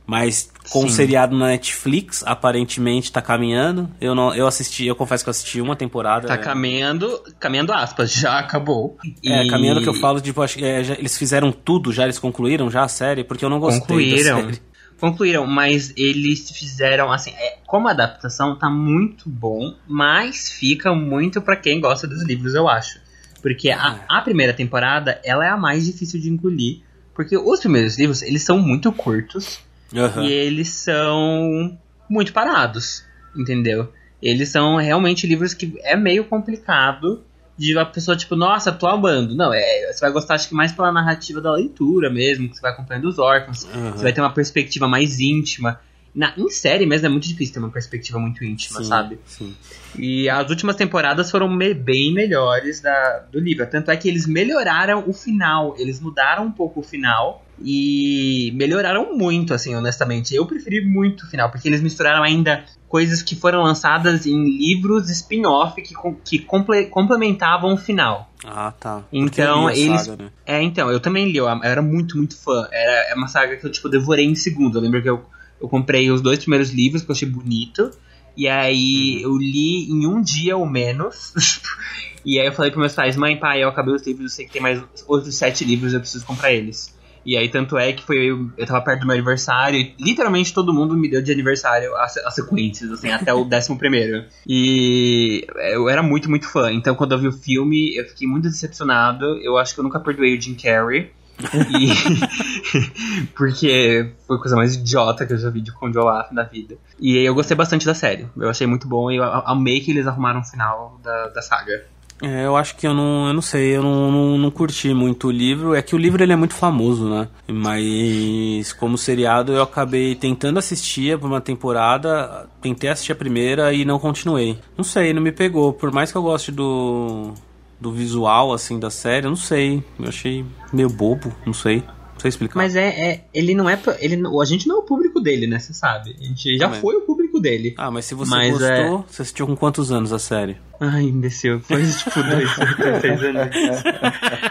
[0.05, 0.85] mas com Sim.
[0.85, 3.89] o seriado na Netflix, aparentemente tá caminhando.
[3.99, 6.27] Eu não, eu assisti, eu confesso que eu assisti uma temporada.
[6.27, 8.97] Tá é, caminhando, caminhando aspas, já acabou.
[9.25, 12.03] É, E- caminhando que eu falo, tipo, acho que é, já- eles fizeram tudo, já
[12.03, 14.37] eles concluíram já a série, porque eu não gostei Concluíram.
[14.37, 14.61] da série.
[15.05, 21.55] Concluíram, mas eles fizeram assim, é, como adaptação tá muito bom, mas fica muito pra
[21.55, 22.99] quem gosta dos livros, eu acho.
[23.39, 26.79] Porque a, a primeira temporada, ela é a mais difícil de engolir,
[27.13, 29.59] porque os primeiros livros, eles são muito curtos
[29.95, 30.23] Aham.
[30.23, 31.77] e eles são
[32.09, 33.05] muito parados,
[33.37, 33.93] entendeu?
[34.19, 37.23] Eles são realmente livros que é meio complicado
[37.57, 39.33] de uma pessoa, tipo, nossa, tô amando.
[39.35, 42.61] Não, é, você vai gostar, acho que mais pela narrativa da leitura mesmo, que você
[42.61, 43.91] vai acompanhando os órfãos, Uhum.
[43.91, 45.79] você vai ter uma perspectiva mais íntima.
[46.13, 49.19] Na, em série mesmo é muito difícil ter uma perspectiva muito íntima, Sim, sabe?
[49.25, 49.55] Sim.
[49.97, 53.65] E as últimas temporadas foram me- bem melhores da, do livro.
[53.69, 55.75] Tanto é que eles melhoraram o final.
[55.77, 57.44] Eles mudaram um pouco o final.
[57.63, 60.35] E melhoraram muito, assim, honestamente.
[60.35, 65.09] Eu preferi muito o final, porque eles misturaram ainda coisas que foram lançadas em livros
[65.09, 68.31] spin-off que, que comple- complementavam o final.
[68.45, 69.03] Ah, tá.
[69.11, 70.29] Então, li a eles- saga, né?
[70.45, 72.67] É, então, eu também li, eu eu era muito, muito fã.
[72.71, 74.77] Era é uma saga que eu, tipo, devorei em segundo.
[74.77, 75.23] Eu lembro que eu,
[75.61, 77.91] eu comprei os dois primeiros livros, que eu achei bonito.
[78.37, 81.33] E aí eu li em um dia ou menos.
[82.25, 84.45] e aí eu falei pros meus pais, mãe, pai, eu acabei os livros, eu sei
[84.45, 86.94] que tem mais outros sete livros, eu preciso comprar eles.
[87.25, 90.53] E aí, tanto é que foi eu, eu tava perto do meu aniversário, e literalmente
[90.53, 94.25] todo mundo me deu de aniversário as, as sequências, assim, até o décimo primeiro.
[94.47, 96.71] E eu era muito, muito fã.
[96.71, 99.25] Então, quando eu vi o filme, eu fiquei muito decepcionado.
[99.41, 101.11] Eu acho que eu nunca perdoei o Jim Carrey.
[101.37, 103.27] E...
[103.35, 106.77] Porque foi a coisa mais idiota que eu já vi de Conde Olaf na vida.
[106.99, 108.27] E eu gostei bastante da série.
[108.37, 111.85] Eu achei muito bom e eu amei que eles arrumaram o final da, da saga.
[112.21, 115.27] É, eu acho que eu não, eu não sei, eu não, não, não curti muito
[115.27, 115.75] o livro.
[115.75, 117.27] É que o livro ele é muito famoso, né?
[117.47, 123.83] Mas como seriado eu acabei tentando assistir por uma temporada, tentei assistir a primeira e
[123.83, 124.57] não continuei.
[124.77, 125.73] Não sei, não me pegou.
[125.73, 127.33] Por mais que eu goste do,
[127.79, 129.83] do visual assim da série, eu não sei.
[129.99, 131.83] Eu achei meio bobo, não sei.
[132.13, 132.55] Não sei explicar.
[132.55, 133.77] Mas é, é ele não é.
[133.99, 135.59] Ele, a gente não é o público dele, né?
[135.59, 136.15] Você sabe.
[136.19, 136.79] A gente já Também.
[136.79, 137.73] foi o público dele.
[137.77, 140.57] Ah, mas se você Mas gostou, é- você assistiu com quantos anos a série?
[140.79, 141.61] Ai, imbecil.
[141.61, 142.49] Foi tipo dois,
[143.01, 143.47] três anos.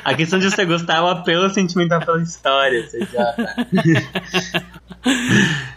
[0.04, 2.86] A questão de você gostar é o apelo sentimental pela história.
[2.88, 3.34] Você já.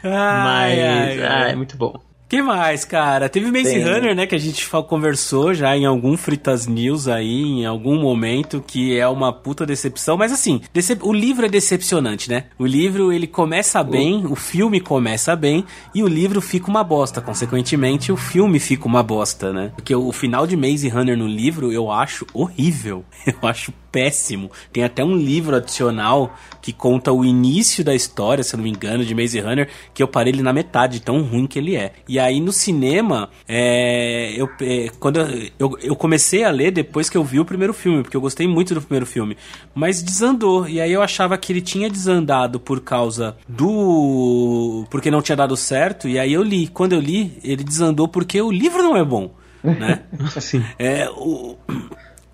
[0.04, 0.80] Mas.
[1.22, 1.94] ah, é muito bom.
[2.30, 3.30] Que mais, cara?
[3.30, 3.84] Teve Maze Tem.
[3.84, 4.28] Runner, né?
[4.28, 9.08] Que a gente conversou já em algum Fritas News aí, em algum momento, que é
[9.08, 10.18] uma puta decepção.
[10.18, 12.46] Mas assim, decep- o livro é decepcionante, né?
[12.60, 15.64] O livro, ele começa bem, o filme começa bem,
[15.96, 17.22] e o livro fica uma bosta.
[17.22, 19.72] Consequentemente, o filme fica uma bosta, né?
[19.76, 23.06] Porque o final de Maze Runner no livro, eu acho horrível.
[23.42, 24.52] Eu acho péssimo.
[24.72, 28.70] Tem até um livro adicional que conta o início da história, se eu não me
[28.70, 31.94] engano, de Maze Runner, que eu parei ele na metade, tão ruim que ele é.
[32.08, 37.10] E aí no cinema, é, eu, é, quando eu, eu, eu comecei a ler depois
[37.10, 39.38] que eu vi o primeiro filme, porque eu gostei muito do primeiro filme,
[39.74, 40.68] mas desandou.
[40.68, 44.86] E aí eu achava que ele tinha desandado por causa do.
[44.90, 46.68] porque não tinha dado certo, e aí eu li.
[46.68, 49.32] Quando eu li, ele desandou porque o livro não é bom,
[49.64, 50.04] né?
[50.40, 50.64] Sim.
[50.78, 51.56] É, o...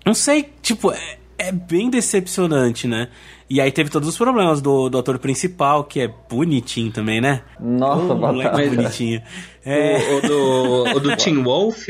[0.04, 3.08] Não sei, tipo, é, é bem decepcionante, né?
[3.48, 7.42] E aí teve todos os problemas do, do ator principal, que é bonitinho também, né?
[7.60, 8.76] Nossa, moleque batata.
[8.76, 9.22] bonitinho.
[9.64, 11.86] É, O, o do, o do Tim Wolf.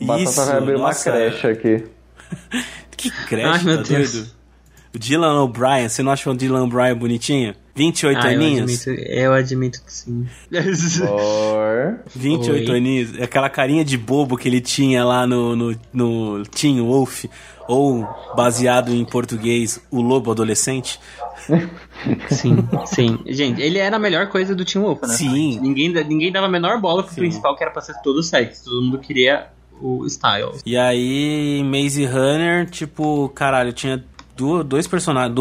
[0.00, 1.84] Batata isso, vai abrir uma nossa, creche aqui.
[2.96, 4.12] Que creche, Ai, meu tá Deus.
[4.12, 4.30] doido?
[4.94, 7.54] O Dylan O'Brien, você não acha o Dylan O'Brien bonitinho?
[7.74, 8.86] 28 Ah, eu aninhos?
[8.86, 10.26] admito, eu admito que sim.
[11.06, 11.98] Or...
[12.14, 12.76] 28 Oi.
[12.78, 17.26] aninhos, aquela carinha de bobo que ele tinha lá no, no, no Teen Wolf,
[17.68, 21.00] ou baseado em português, o lobo adolescente.
[22.28, 23.18] Sim, sim.
[23.26, 25.08] Gente, ele era a melhor coisa do Tim Wolf, né?
[25.08, 25.58] Sim.
[25.60, 27.20] Ninguém, ninguém dava a menor bola pro Sim.
[27.20, 28.64] principal, que era pra ser todo sexy.
[28.64, 29.48] Todo mundo queria
[29.80, 30.62] o Styles.
[30.64, 34.04] E aí, Maze Runner, tipo, caralho, tinha
[34.66, 35.34] dois personagens,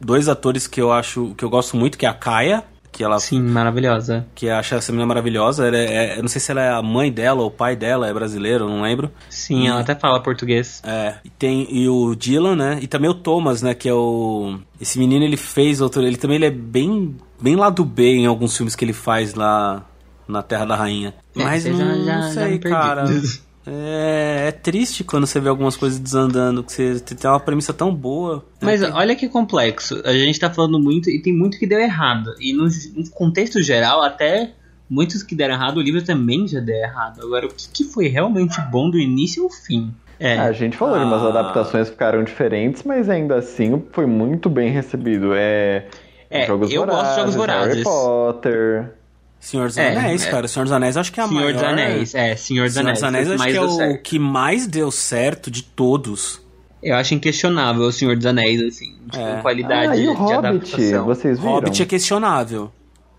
[0.00, 3.18] dois atores que eu acho, que eu gosto muito, que é a Kaya, que ela
[3.20, 4.26] Sim, maravilhosa.
[4.34, 5.66] que acha essa menina maravilhosa.
[5.66, 7.76] Ela é- é- eu não sei se ela é a mãe dela ou o pai
[7.76, 9.10] dela, é brasileiro, não lembro.
[9.28, 10.82] Sim, ela até fala português.
[10.84, 12.78] É, e tem e o Dylan, né?
[12.82, 13.74] E também o Thomas, né?
[13.74, 14.58] Que é o.
[14.80, 16.02] Esse menino ele fez outro.
[16.02, 19.34] Ele também ele é bem, bem lá do B em alguns filmes que ele faz
[19.34, 19.84] lá
[20.26, 21.14] na Terra da Rainha.
[21.36, 22.68] É, Mas você não, já- não já- já sei, perdi.
[22.70, 23.04] cara.
[23.72, 27.94] É, é triste quando você vê algumas coisas desandando, que você tem uma premissa tão
[27.94, 28.44] boa.
[28.60, 30.00] Mas Tem- olha que complexo.
[30.04, 32.34] A gente tá falando muito e tem muito que deu errado.
[32.40, 34.50] E no, no contexto geral, até
[34.88, 37.20] muitos que deram errado, o livro também já deu errado.
[37.22, 39.94] Agora, o que, que foi realmente bom do início ao fim?
[40.18, 40.38] É.
[40.38, 41.28] A gente falou de umas Ah.
[41.28, 45.32] adaptações que ficaram diferentes, mas ainda assim foi muito bem recebido.
[45.34, 45.86] É,
[46.28, 47.82] É, Jogos eu gosto de Jogos Harry Vorazes.
[47.84, 48.92] Potter.
[49.40, 50.30] Senhor dos É, Anéis, é.
[50.30, 50.46] cara.
[50.46, 51.52] Senhor dos Anéis acho que é a Senhor maior...
[51.54, 52.14] dos Anéis.
[52.14, 52.98] É, Senhor dos Senhor Anéis.
[52.98, 54.02] dos Anéis acho que é o certo.
[54.02, 56.40] que mais deu certo de todos.
[56.82, 59.40] Eu acho inquestionável o Senhor dos Anéis, assim, tipo, É.
[59.42, 60.36] qualidade Ah, e o de Hobbit?
[60.46, 61.04] adaptação.
[61.06, 61.52] Vocês viram?
[61.54, 62.72] Hobbit é questionável.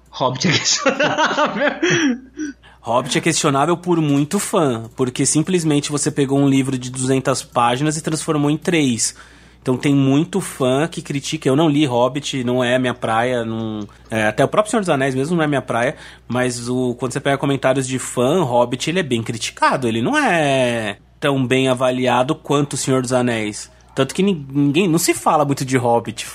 [0.10, 1.71] Hobbit é questionável.
[2.81, 7.95] Hobbit é questionável por muito fã, porque simplesmente você pegou um livro de 200 páginas
[7.97, 9.15] e transformou em três.
[9.62, 11.47] Então tem muito fã que critica.
[11.47, 13.45] Eu não li Hobbit, não é minha praia.
[13.45, 15.95] Não, é, até o próprio Senhor dos Anéis mesmo não é minha praia.
[16.28, 19.88] Mas o, quando você pega comentários de fã, Hobbit ele é bem criticado.
[19.88, 23.71] Ele não é tão bem avaliado quanto o Senhor dos Anéis.
[23.93, 24.88] Tanto que ninguém.
[24.88, 26.26] Não se fala muito de Hobbit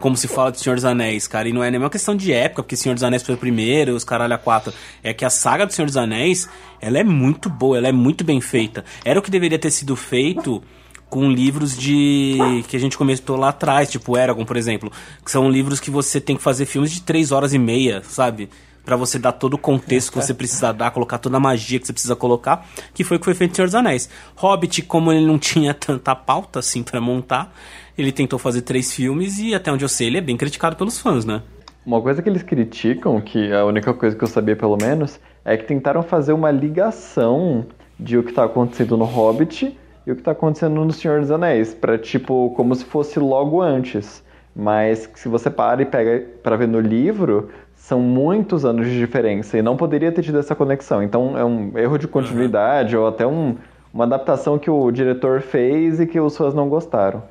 [0.00, 1.48] como se fala de Senhor dos Anéis, cara.
[1.48, 3.94] E não é nem uma questão de época, porque Senhor dos Anéis foi o primeiro,
[3.94, 4.72] os caralho a quatro.
[5.02, 6.48] É que a saga do Senhor dos Anéis,
[6.80, 8.84] ela é muito boa, ela é muito bem feita.
[9.04, 10.62] Era o que deveria ter sido feito
[11.08, 12.36] com livros de
[12.68, 14.90] que a gente começou lá atrás, tipo Eragon, por exemplo,
[15.24, 18.48] que são livros que você tem que fazer filmes de três horas e meia, sabe?
[18.86, 21.86] para você dar todo o contexto que você precisa dar, colocar toda a magia que
[21.86, 22.64] você precisa colocar,
[22.94, 24.08] que foi o que foi feito em Senhor dos Anéis.
[24.36, 27.52] Hobbit, como ele não tinha tanta pauta assim para montar,
[27.98, 31.00] ele tentou fazer três filmes e até onde eu sei, ele é bem criticado pelos
[31.00, 31.42] fãs, né?
[31.84, 35.56] Uma coisa que eles criticam, que a única coisa que eu sabia pelo menos, é
[35.56, 37.66] que tentaram fazer uma ligação
[37.98, 41.30] de o que tá acontecendo no Hobbit e o que tá acontecendo no Senhor dos
[41.30, 44.24] Anéis, para tipo como se fosse logo antes.
[44.54, 49.58] Mas se você para e pega para ver no livro, são muitos anos de diferença
[49.58, 51.02] e não poderia ter tido essa conexão.
[51.02, 53.02] Então é um erro de continuidade uhum.
[53.02, 53.56] ou até um,
[53.92, 57.22] uma adaptação que o diretor fez e que os fãs não gostaram.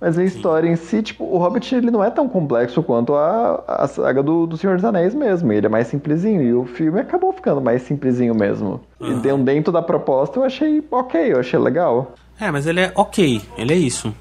[0.00, 0.26] Mas a Sim.
[0.26, 4.22] história em si, tipo, o Hobbit ele não é tão complexo quanto a, a saga
[4.22, 5.50] do, do Senhor dos Anéis mesmo.
[5.50, 6.42] Ele é mais simplesinho.
[6.42, 8.80] E o filme acabou ficando mais simplesinho mesmo.
[9.00, 9.22] Uhum.
[9.22, 12.12] E dentro da proposta eu achei ok, eu achei legal.
[12.38, 14.14] É, mas ele é ok, ele é isso.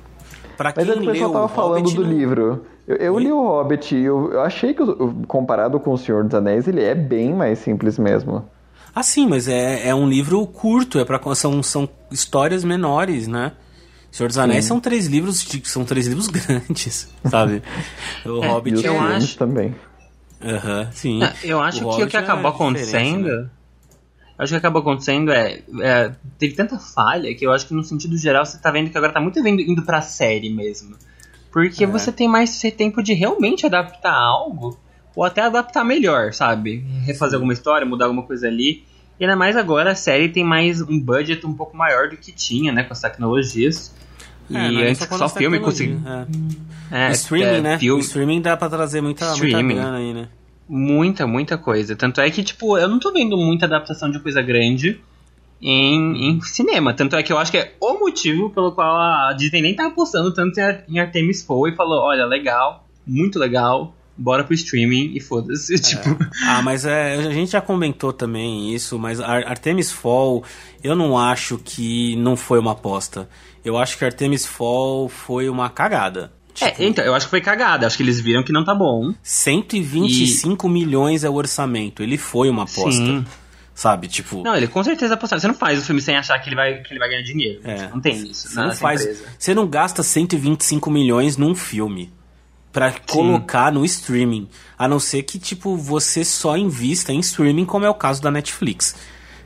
[0.55, 2.11] Pra mas quem é que o pessoal tava falando Hobbit, do não...
[2.11, 2.65] livro.
[2.87, 4.83] Eu, eu li o Hobbit e eu, eu achei que,
[5.27, 8.45] comparado com o Senhor dos Anéis, ele é bem mais simples mesmo.
[8.95, 13.53] Ah, sim, mas é, é um livro curto, é pra, são, são histórias menores, né?
[14.11, 14.67] Senhor dos Anéis sim.
[14.69, 17.63] são três livros, são três livros grandes, sabe?
[18.23, 19.15] O é, Hobbit eu é...
[19.15, 19.73] acho também.
[20.43, 21.19] Uhum, sim.
[21.43, 23.49] Eu acho o que o que acabou é acontecendo, né?
[24.37, 28.17] Acho que acabou acontecendo é, é, teve tanta falha que eu acho que no sentido
[28.17, 30.95] geral você tá vendo que agora tá muito indo, indo pra série mesmo.
[31.51, 31.87] Porque é.
[31.87, 34.77] você tem mais tempo de realmente adaptar algo,
[35.15, 36.83] ou até adaptar melhor, sabe?
[37.05, 38.83] Refazer alguma história, mudar alguma coisa ali.
[39.19, 42.31] E ainda mais agora a série tem mais um budget um pouco maior do que
[42.31, 42.83] tinha, né?
[42.83, 43.93] Com as tecnologias.
[44.49, 45.97] E é, antes só filme conseguia.
[46.91, 47.09] É.
[47.09, 47.79] É, streaming, é, né?
[47.79, 48.01] Filme...
[48.01, 49.63] O streaming dá pra trazer muita, streaming.
[49.63, 50.27] muita grana aí, né?
[50.67, 51.95] Muita, muita coisa.
[51.95, 54.99] Tanto é que, tipo, eu não tô vendo muita adaptação de coisa grande
[55.61, 56.93] em, em, cinema.
[56.93, 59.87] Tanto é que eu acho que é o motivo pelo qual a Disney nem tá
[59.87, 65.19] apostando tanto em Artemis Fowl e falou: olha, legal, muito legal, bora pro streaming e
[65.19, 65.73] foda-se.
[65.75, 65.77] É.
[65.77, 66.17] Tipo...
[66.45, 70.43] Ah, mas é, a gente já comentou também isso, mas Artemis Fall,
[70.83, 73.29] eu não acho que não foi uma aposta.
[73.63, 76.31] Eu acho que Artemis Fall foi uma cagada.
[76.61, 77.87] É, tipo, é, então, eu acho que foi cagada.
[77.87, 79.13] Acho que eles viram que não tá bom.
[79.23, 80.69] 125 e...
[80.69, 82.03] milhões é o orçamento.
[82.03, 82.91] Ele foi uma aposta.
[82.91, 83.25] Sim.
[83.73, 84.43] Sabe, tipo.
[84.43, 85.39] Não, ele com certeza apostou.
[85.39, 87.59] Você não faz o filme sem achar que ele vai, que ele vai ganhar dinheiro.
[87.63, 87.89] É.
[87.89, 88.49] Não tem isso.
[88.49, 89.01] Você não faz.
[89.01, 89.25] Empresa.
[89.37, 92.13] Você não gasta 125 milhões num filme
[92.71, 94.47] para colocar no streaming.
[94.77, 98.29] A não ser que, tipo, você só invista em streaming, como é o caso da
[98.29, 98.95] Netflix.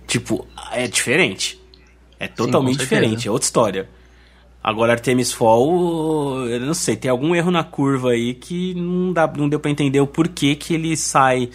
[0.06, 1.62] Tipo, é diferente.
[2.20, 3.90] É totalmente Sim, diferente, é outra história.
[4.68, 9.26] Agora, Artemis Fall, eu não sei, tem algum erro na curva aí que não, dá,
[9.26, 11.50] não deu pra entender o porquê que ele sai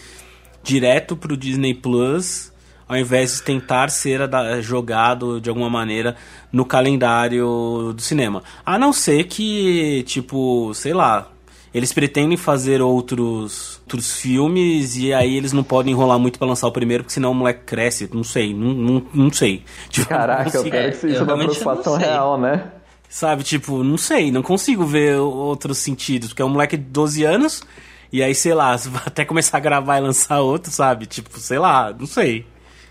[0.63, 2.51] direto pro Disney Plus
[2.89, 4.19] ao invés de tentar ser
[4.63, 6.17] jogado de alguma maneira
[6.51, 8.43] no calendário do cinema.
[8.65, 11.29] A não ser que, tipo, sei lá,
[11.75, 16.67] eles pretendem fazer outros, outros filmes e aí eles não podem enrolar muito para lançar
[16.67, 18.09] o primeiro, porque senão o moleque cresce.
[18.11, 19.65] Não sei, não, não, não sei.
[19.91, 22.73] Tipo, Caraca, não eu quero que isso é uma preocupação real, né?
[23.13, 27.23] Sabe, tipo, não sei, não consigo ver outros sentidos, porque é um moleque de 12
[27.25, 27.63] anos
[28.11, 31.05] e aí, sei lá, até começar a gravar e lançar outro, sabe?
[31.05, 32.47] Tipo, sei lá, não sei.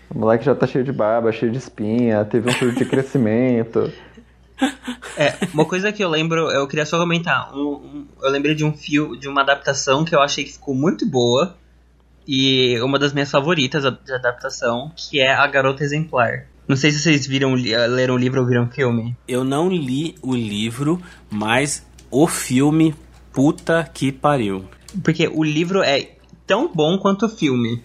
[0.08, 3.92] O moleque já tá cheio de barba, cheio de espinha, teve um surto de crescimento.
[5.16, 7.52] É, uma coisa que eu lembro, eu queria só comentar.
[7.52, 10.72] Um, um, eu lembrei de um fio, de uma adaptação que eu achei que ficou
[10.72, 11.56] muito boa.
[12.28, 16.46] E uma das minhas favoritas de adaptação, que é A Garota Exemplar.
[16.66, 19.16] Não sei se vocês viram, leram o livro ou viram o filme.
[19.26, 22.94] Eu não li o livro, mas o filme,
[23.32, 24.64] puta que pariu.
[25.02, 26.12] Porque o livro é
[26.46, 27.82] tão bom quanto o filme.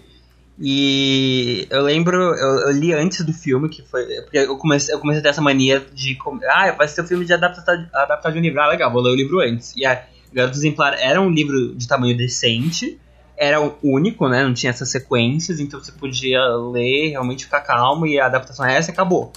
[0.59, 4.03] E eu lembro, eu, eu, li antes do filme, que foi.
[4.21, 6.17] Porque eu comecei, eu comecei a ter essa mania de.
[6.49, 8.59] Ah, vai ser um filme de adaptar, adaptar de um livro.
[8.59, 9.75] Ah, legal, vou ler o livro antes.
[9.75, 12.99] E a Garota Exemplar era um livro de tamanho decente,
[13.37, 14.43] era o único, né?
[14.43, 18.75] Não tinha essas sequências, então você podia ler, realmente ficar calmo, e a adaptação é
[18.75, 19.31] essa e acabou.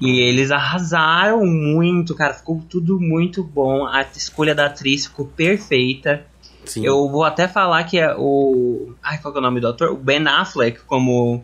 [0.00, 2.34] E eles arrasaram muito, cara.
[2.34, 3.86] Ficou tudo muito bom.
[3.86, 6.26] A escolha da atriz ficou perfeita.
[6.64, 6.84] Sim.
[6.84, 8.92] Eu vou até falar que é o.
[9.02, 9.90] Ai, qual é o nome do ator?
[9.90, 11.42] O Ben Affleck, como.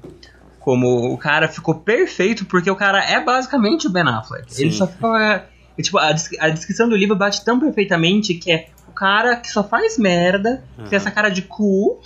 [0.60, 4.52] Como o cara ficou perfeito, porque o cara é basicamente o Ben Affleck.
[4.52, 4.62] Sim.
[4.64, 5.16] Ele só ficou.
[5.16, 5.46] É,
[5.78, 9.62] E, tipo, a, a descrição do livro bate tão perfeitamente que é cara que só
[9.62, 12.00] faz merda, que tem essa cara de cu,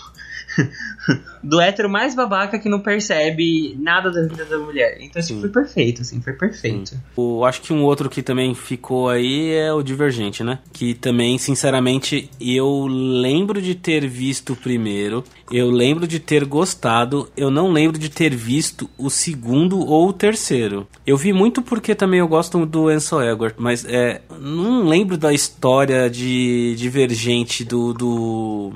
[1.42, 4.98] do hétero mais babaca que não percebe nada da vida da mulher.
[5.01, 5.40] Então, tipo, Sim.
[5.40, 6.98] foi perfeito, assim, foi perfeito.
[7.16, 10.59] O, acho que um outro que também ficou aí é o Divergente, né?
[10.72, 17.28] Que também, sinceramente, eu lembro de ter visto o primeiro, eu lembro de ter gostado,
[17.36, 20.86] eu não lembro de ter visto o segundo ou o terceiro.
[21.07, 25.32] Eu vi muito porque também eu gosto do Ansel Elgort, mas é, não lembro da
[25.32, 27.92] história de Divergente do...
[27.92, 28.72] do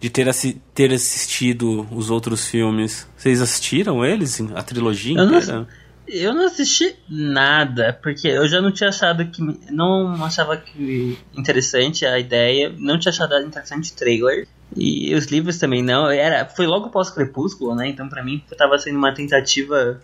[0.00, 3.06] de ter, assi- ter assistido os outros filmes.
[3.16, 4.40] Vocês assistiram eles?
[4.54, 5.66] A trilogia Eu não?
[6.08, 9.40] Eu não assisti nada, porque eu já não tinha achado que.
[9.70, 14.48] Não achava que interessante a ideia, não tinha achado interessante o trailer.
[14.76, 16.10] E os livros também não.
[16.10, 17.88] Era, foi logo pós-Crepúsculo, né?
[17.88, 20.00] Então pra mim tava sendo uma tentativa.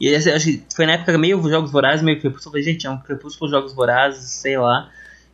[0.00, 2.56] E assim, eu acho que foi na época meio Jogos Vorazes, meio Crepúsculo.
[2.56, 4.88] Eu falei, gente, é um Crepúsculo Jogos Vorazes, sei lá.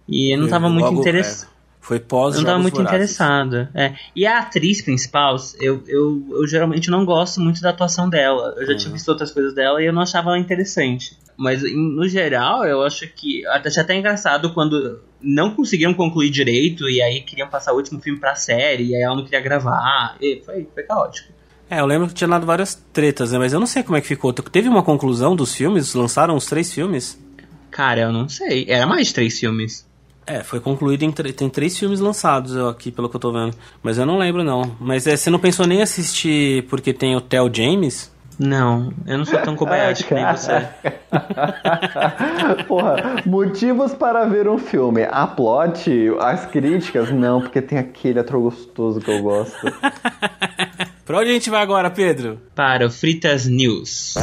[0.09, 1.49] E eu não tava muito Logo, interessado.
[1.89, 2.93] Foi pós Eu não tava muito Vorazes.
[2.95, 3.69] interessado.
[3.75, 3.95] É.
[4.15, 8.55] E a atriz principal, eu, eu, eu geralmente não gosto muito da atuação dela.
[8.59, 8.79] Eu já Uhum.
[8.79, 11.17] tinha visto outras coisas dela e eu não achava ela interessante.
[11.37, 13.47] Mas no geral, eu acho que.
[13.47, 18.01] Até, achei até engraçado quando não conseguiram concluir direito e aí queriam passar o último
[18.01, 20.17] filme pra série e aí ela não queria gravar.
[20.21, 21.33] E foi, foi caótico.
[21.71, 23.39] É, eu lembro que tinha dado várias tretas, né?
[23.39, 24.33] Mas eu não sei como é que ficou.
[24.33, 25.95] Teve uma conclusão dos filmes?
[25.95, 27.19] Lançaram os três filmes?
[27.71, 28.67] Cara, eu não sei.
[28.69, 29.88] Era mais de três filmes.
[30.29, 33.33] É, foi concluído em tre- tem três filmes lançados eu, aqui, pelo que eu tô
[33.33, 33.57] vendo.
[33.83, 34.77] Mas eu não lembro, não.
[34.79, 38.13] Mas é, você não pensou nem em assistir porque tem o Theo James?
[38.39, 40.69] Não, eu não sou tão Kobayashi que nem você.
[42.69, 45.03] Porra, motivos para ver um filme.
[45.11, 49.57] A plot, as críticas, não, porque tem aquele ator gostoso que eu gosto.
[51.05, 52.39] Pra onde a gente vai agora, Pedro?
[52.55, 54.15] Para o Fritas News.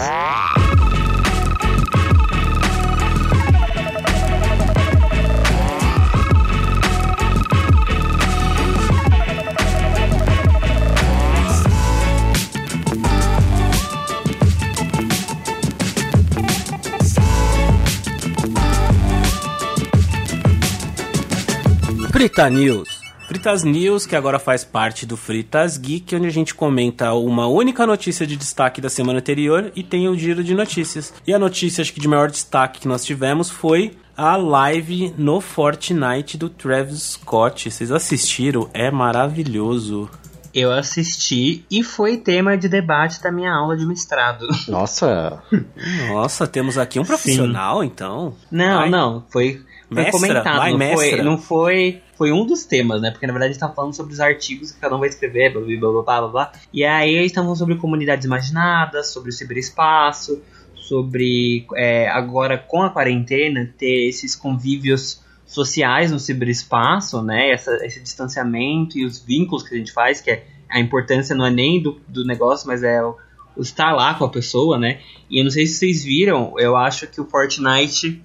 [22.25, 23.01] Frita News.
[23.27, 27.85] Fritas News, que agora faz parte do Fritas Geek, onde a gente comenta uma única
[27.85, 31.13] notícia de destaque da semana anterior e tem o giro de notícias.
[31.27, 35.39] E a notícia, acho que de maior destaque que nós tivemos foi a live no
[35.39, 37.69] Fortnite do Travis Scott.
[37.69, 38.71] Vocês assistiram?
[38.73, 40.09] É maravilhoso.
[40.51, 44.47] Eu assisti e foi tema de debate da minha aula de mestrado.
[44.67, 45.43] Nossa,
[46.07, 48.33] Nossa, temos aqui um profissional, então.
[48.49, 48.89] Não, Vai.
[48.89, 52.01] não, foi, foi Mestra, comentado, vai, não, foi, não foi.
[52.17, 53.11] Foi um dos temas, né?
[53.11, 55.51] Porque na verdade a gente tá falando sobre os artigos que cada um vai escrever,
[55.51, 56.51] blá blá blá blá blá.
[56.73, 60.41] E aí eles estavam sobre comunidades imaginadas, sobre o ciberespaço,
[60.75, 67.51] sobre é, agora com a quarentena ter esses convívios sociais no ciberespaço, né?
[67.51, 71.45] Essa, esse distanciamento e os vínculos que a gente faz, que é a importância não
[71.45, 73.15] é nem do, do negócio, mas é o,
[73.55, 74.99] o estar lá com a pessoa, né?
[75.29, 78.21] E eu não sei se vocês viram, eu acho que o Fortnite.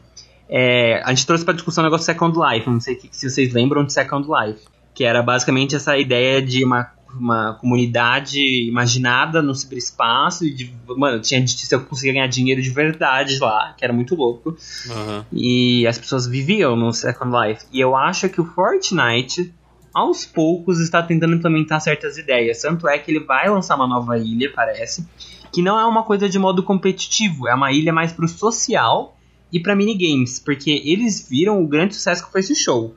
[0.53, 3.85] É, a gente trouxe pra discussão o negócio Second Life, não sei se vocês lembram
[3.85, 4.61] de Second Life.
[4.93, 10.45] Que era basicamente essa ideia de uma, uma comunidade imaginada no ciberespaço.
[10.45, 14.57] E de, mano, tinha, você conseguia ganhar dinheiro de verdade lá, que era muito louco.
[14.91, 15.25] Aham.
[15.33, 17.67] E as pessoas viviam no Second Life.
[17.73, 19.55] E eu acho que o Fortnite,
[19.95, 22.61] aos poucos, está tentando implementar certas ideias.
[22.61, 25.09] Tanto é que ele vai lançar uma nova ilha, parece.
[25.53, 29.17] Que não é uma coisa de modo competitivo, é uma ilha mais pro social
[29.53, 30.39] e pra minigames.
[30.39, 32.95] Porque eles viram o grande sucesso que foi esse show.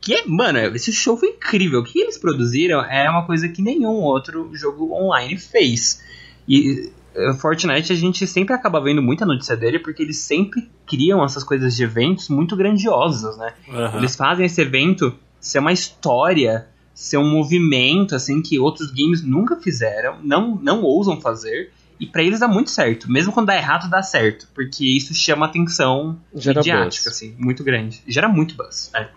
[0.00, 1.80] Que é, mano, esse show foi incrível.
[1.80, 6.02] O que eles produziram é uma coisa que nenhum outro jogo online fez.
[6.46, 11.24] E eh, Fortnite a gente sempre acaba vendo muita notícia dele porque eles sempre criam
[11.24, 13.54] essas coisas de eventos muito grandiosas, né?
[13.68, 13.98] Aham.
[13.98, 19.56] Eles fazem esse evento ser uma história, ser um movimento assim que outros games nunca
[19.56, 21.72] fizeram, não não ousam fazer.
[22.00, 23.10] E pra eles dá muito certo.
[23.10, 24.48] Mesmo quando dá errado, dá certo.
[24.54, 27.16] Porque isso chama atenção Gera midiática, buzz.
[27.16, 28.02] assim, muito grande.
[28.06, 28.90] E gera muito buzz.
[28.94, 29.08] É.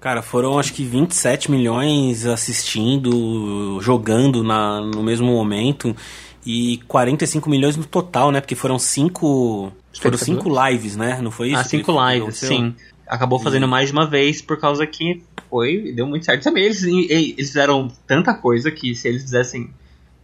[0.00, 5.94] Cara, foram acho que 27 milhões assistindo, jogando na, no mesmo momento.
[6.46, 8.40] E 45 milhões no total, né?
[8.40, 9.72] Porque foram cinco.
[10.00, 11.20] Foram cinco lives, né?
[11.20, 11.58] Não foi isso?
[11.58, 12.48] Ah, cinco lives, aconteceu?
[12.48, 12.74] sim.
[13.06, 16.44] Acabou fazendo mais de uma vez por causa que foi, deu muito certo.
[16.44, 19.70] Também eles, eles fizeram tanta coisa que se eles fizessem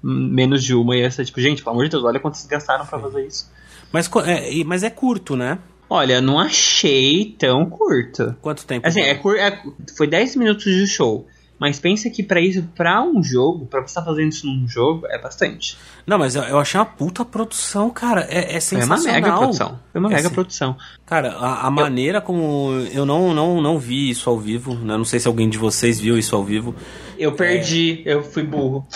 [0.04, 2.84] menos de uma ia ser tipo, gente, pelo amor de Deus, olha quanto eles gastaram
[2.84, 3.50] pra fazer isso.
[3.90, 5.58] Mas, é, e- mas é curto, né?
[5.88, 8.34] Olha, não achei tão curto.
[8.42, 8.86] Quanto tempo?
[8.86, 9.62] Assim, é, é-
[9.96, 11.26] foi 10 minutos de show.
[11.58, 15.06] Mas pensa que pra isso, pra um jogo, pra você estar fazendo isso num jogo,
[15.06, 15.76] é bastante.
[16.06, 18.26] Não, mas eu, eu achei uma puta produção, cara.
[18.28, 19.14] É, é É uma sensacional.
[19.14, 19.80] mega produção.
[19.94, 20.34] É uma É mega sim.
[20.34, 20.76] produção.
[21.06, 22.70] Cara, a, a maneira como.
[22.92, 24.96] Eu não, não, não vi isso ao vivo, né?
[24.96, 26.74] Não sei se alguém de vocês viu isso ao vivo.
[27.16, 28.86] Eu perdi, eu fui burro.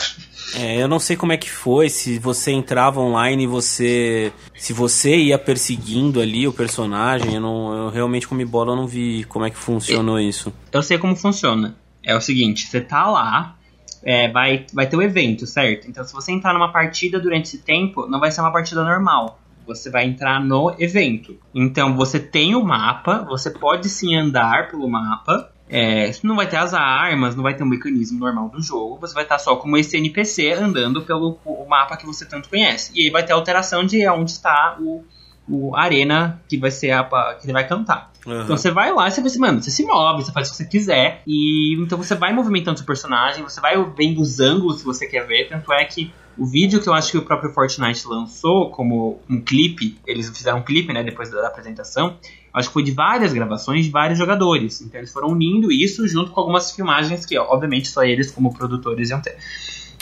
[0.57, 4.33] É, eu não sei como é que foi, se você entrava online e você.
[4.57, 8.87] Se você ia perseguindo ali o personagem, eu, não, eu realmente, como bola, eu não
[8.87, 10.53] vi como é que funcionou isso.
[10.73, 11.77] Eu sei como funciona.
[12.03, 13.57] É o seguinte, você tá lá,
[14.03, 15.89] é, vai, vai ter o evento, certo?
[15.89, 19.41] Então se você entrar numa partida durante esse tempo, não vai ser uma partida normal.
[19.67, 21.37] Você vai entrar no evento.
[21.55, 25.51] Então você tem o mapa, você pode sim andar pelo mapa.
[25.71, 28.99] É, não vai ter as armas, não vai ter um mecanismo normal do jogo.
[29.01, 32.91] Você vai estar só como esse NPC andando pelo o mapa que você tanto conhece.
[32.95, 35.05] E aí vai ter alteração de onde está o,
[35.47, 38.11] o arena que vai ser a que ele vai cantar.
[38.29, 38.45] Aham.
[38.45, 40.57] Então você vai lá e você vai, mano, você se move, você faz o que
[40.59, 41.23] você quiser.
[41.27, 45.27] E então você vai movimentando seu personagem, você vai vendo os ângulos que você quer
[45.27, 45.49] ver.
[45.49, 49.41] Tanto é que o vídeo que eu acho que o próprio Fortnite lançou como um
[49.41, 52.17] clipe, eles fizeram um clipe, né, depois da, da apresentação.
[52.53, 54.81] Acho que foi de várias gravações de vários jogadores.
[54.81, 58.53] Então eles foram unindo isso junto com algumas filmagens que, ó, obviamente, só eles como
[58.53, 59.37] produtores iam ter.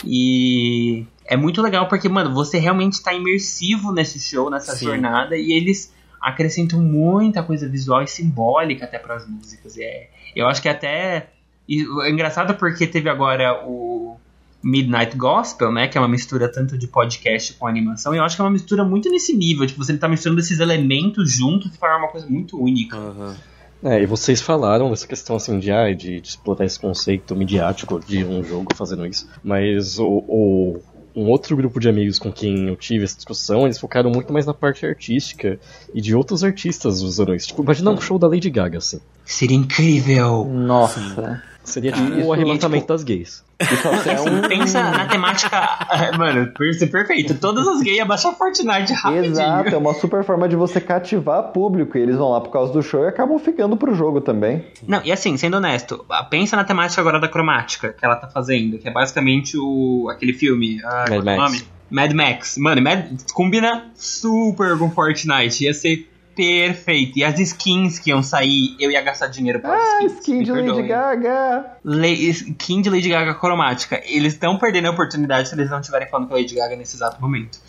[0.05, 4.85] E é muito legal porque, mano, você realmente tá imersivo nesse show, nessa Sim.
[4.85, 5.91] jornada, e eles
[6.27, 9.77] acrescentam muita coisa visual e simbólica até para as músicas.
[9.77, 11.27] É, eu acho que até.
[11.67, 14.17] e é engraçado porque teve agora o
[14.63, 15.87] Midnight Gospel, né?
[15.87, 18.13] Que é uma mistura tanto de podcast com animação.
[18.13, 19.65] E eu acho que é uma mistura muito nesse nível.
[19.65, 22.97] Tipo, você tá misturando esses elementos juntos formar uma coisa muito única.
[22.97, 23.35] Aham.
[23.83, 27.99] É, e vocês falaram dessa questão assim de, ah, de, de explorar esse conceito midiático
[27.99, 29.29] de um jogo fazendo isso.
[29.43, 30.81] Mas o, o-
[31.17, 34.45] um outro grupo de amigos com quem eu tive essa discussão, eles focaram muito mais
[34.45, 35.59] na parte artística
[35.91, 37.47] e de outros artistas usando isso.
[37.47, 38.99] Tipo, imagina um show da Lady Gaga, assim.
[39.25, 40.45] Seria incrível!
[40.45, 41.41] Nossa.
[41.67, 43.43] Seria Cara, tipo o arrebatamento tipo- das gays.
[43.59, 44.41] Isso até é um.
[44.47, 45.77] pensa na temática.
[46.17, 47.33] Mano, é perfeito.
[47.35, 49.25] Todas as gays abaixam Fortnite rapidinho.
[49.31, 51.97] Exato, é uma super forma de você cativar público.
[51.97, 54.63] E eles vão lá por causa do show e acabam ficando pro jogo também.
[54.87, 58.77] Não, e assim, sendo honesto, pensa na temática agora da cromática que ela tá fazendo,
[58.77, 60.79] que é basicamente o aquele filme.
[60.85, 61.37] Ah, Mad qual é o Max.
[61.37, 61.63] nome?
[61.89, 62.57] Mad Max.
[62.57, 65.65] Mano, Mad, combina super com Fortnite.
[65.65, 67.17] Ia ser perfeito.
[67.19, 70.13] E as skins que iam sair, eu ia gastar dinheiro pra Ah, skins.
[70.19, 70.87] skin de Lady.
[70.87, 71.65] Gaga!
[71.83, 74.01] Le- skin de Lady Gaga cromática.
[74.05, 76.95] Eles estão perdendo a oportunidade se eles não estiverem falando com a Lady Gaga nesse
[76.95, 77.59] exato momento.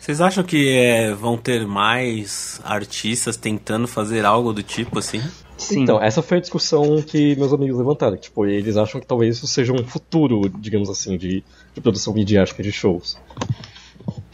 [0.00, 5.22] Vocês acham que é, vão ter mais artistas tentando fazer algo do tipo assim?
[5.56, 5.82] Sim.
[5.82, 8.16] Então, essa foi a discussão que meus amigos levantaram.
[8.16, 12.62] Tipo, eles acham que talvez isso seja um futuro, digamos assim, de, de produção midiática
[12.64, 13.16] de shows.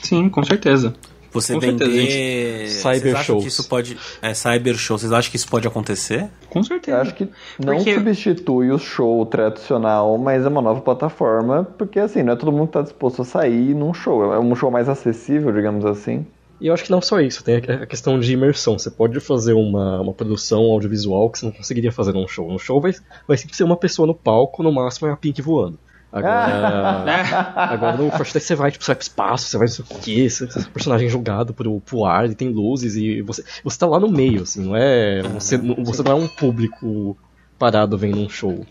[0.02, 0.94] Sim, com certeza.
[1.40, 2.68] Você Com certeza, vender.
[2.68, 3.42] Cyber Vocês acham shows.
[3.44, 3.96] que isso pode.
[4.22, 4.98] É, cyber show.
[4.98, 6.26] Vocês acham que isso pode acontecer?
[6.50, 6.98] Com Eu certeza.
[7.00, 7.28] acho que
[7.58, 12.36] não Porque- substitui o show tradicional, mas é uma nova plataforma, porque assim, não é
[12.36, 14.32] todo mundo que tá disposto a sair num show.
[14.32, 16.26] É um show mais acessível, digamos assim.
[16.60, 18.76] E eu acho que não só isso, tem a a questão de imersão.
[18.76, 22.50] Você pode fazer uma, uma produção audiovisual que você não conseguiria fazer num show.
[22.50, 22.92] No show vai,
[23.28, 25.78] vai sempre ser uma pessoa no palco, no máximo é a Pink voando.
[26.10, 27.04] Agora,
[27.54, 29.98] agora no Fortnite você vai, tipo, você vai pro espaço, você vai não sei o
[30.00, 33.44] quê, você, você é um personagem jogado pro, pro ar, ele tem luzes e você,
[33.62, 35.22] você tá lá no meio, assim, não é.
[35.22, 37.16] Você, não- você não é um público
[37.58, 38.64] parado vendo um show.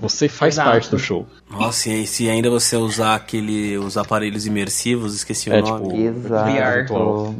[0.00, 0.70] Você faz Exato.
[0.70, 1.26] parte do show.
[1.50, 3.76] Nossa, e aí, se ainda você usar aquele.
[3.78, 5.84] os aparelhos imersivos, esqueci o É, nome.
[5.88, 6.52] tipo, Exato.
[6.52, 7.34] virtual.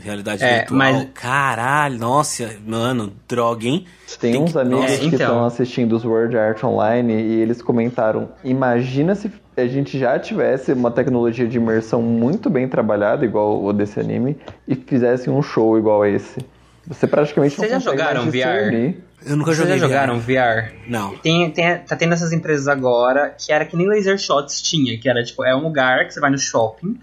[0.00, 0.78] Realidade É, virtual.
[0.78, 3.84] mas- Caralho, nossa, mano, droga, hein?
[4.20, 5.18] Tem, Tem uns que- amigos É, que então.
[5.18, 10.72] estão assistindo os World Art Online e eles comentaram: imagina se a gente já tivesse
[10.72, 14.36] uma tecnologia de imersão muito bem trabalhada, igual o desse anime,
[14.66, 16.38] e fizesse um show igual esse.
[16.86, 18.94] Você praticamente Vocês não já jogaram VR?
[19.24, 19.78] Eu nunca Vocês já joguei.
[19.78, 20.74] jogaram VR?
[20.86, 21.16] Não.
[21.18, 25.08] Tem, tem, tá tendo essas empresas agora que era que nem Laser Shots tinha, que
[25.08, 26.98] era tipo, é um lugar que você vai no shopping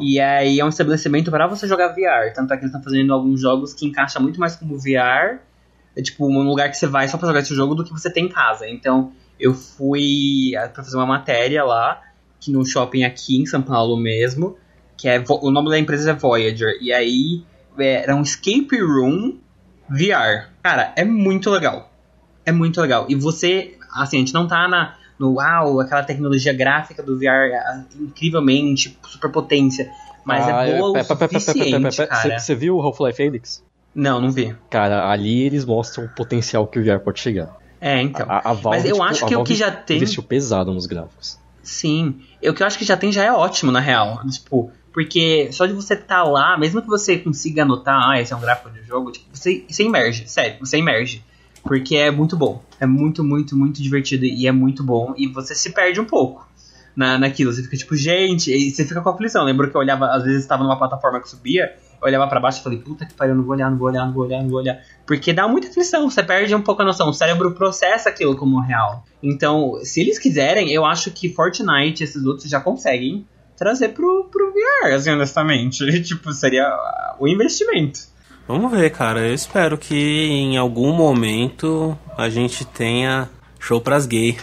[0.00, 2.32] e aí é um estabelecimento para você jogar VR.
[2.34, 5.40] Tanto é que eles estão fazendo alguns jogos que encaixa muito mais como VR,
[5.96, 8.10] é tipo um lugar que você vai só pra jogar esse jogo do que você
[8.10, 8.68] tem em casa.
[8.68, 12.00] Então eu fui ah, pra fazer uma matéria lá,
[12.40, 14.56] que no shopping aqui em São Paulo mesmo,
[14.96, 17.42] que é o nome da empresa é Voyager, e aí
[17.78, 19.36] é, era um escape room
[19.88, 20.48] VR.
[20.62, 21.90] Cara, é muito legal.
[22.44, 23.06] É muito legal.
[23.08, 27.52] E você, assim, a gente não tá na, no uau, aquela tecnologia gráfica do VR
[27.54, 29.90] ah, incrivelmente, super potência.
[30.24, 32.38] Mas Ah, é boa pe- o suficiente, cara.
[32.38, 33.64] Você viu o Half-Life Alyx?
[33.94, 34.54] Não, não vi.
[34.68, 37.56] Cara, ali eles mostram o potencial que o VR pode chegar.
[37.80, 38.26] É, então.
[38.28, 40.86] A, a Valve, Mas eu tipo, acho que o que já tem- investiu pesado nos
[40.86, 41.38] gráficos.
[41.62, 42.20] Sim.
[42.42, 44.20] Eu que eu acho que já tem já é ótimo, na real.
[44.28, 48.36] Tipo, porque só de você estar lá, mesmo que você consiga anotar, ah, esse é
[48.36, 51.22] um gráfico de jogo, tipo, você, você emerge, sério, você emerge.
[51.62, 52.62] Porque é muito bom.
[52.80, 55.12] É muito, muito, muito divertido e é muito bom.
[55.14, 56.48] E você se perde um pouco
[56.96, 57.52] na, naquilo.
[57.52, 59.44] Você fica tipo, gente, e você fica com aflição.
[59.44, 62.60] Lembro que eu olhava, às vezes estava numa plataforma que subia, eu olhava para baixo
[62.60, 64.48] e falei, puta que pariu, não vou olhar, não vou olhar, não vou olhar, não
[64.48, 64.80] vou olhar.
[65.06, 67.10] Porque dá muita aflição, você perde um pouco a noção.
[67.10, 69.04] O cérebro processa aquilo como real.
[69.22, 73.26] Então, se eles quiserem, eu acho que Fortnite, esses outros já conseguem
[73.56, 75.84] trazer pro, pro VR, assim, honestamente.
[76.02, 76.68] tipo, seria
[77.18, 78.00] o investimento.
[78.46, 79.26] Vamos ver, cara.
[79.26, 83.28] Eu espero que em algum momento a gente tenha
[83.58, 84.36] show pras gays.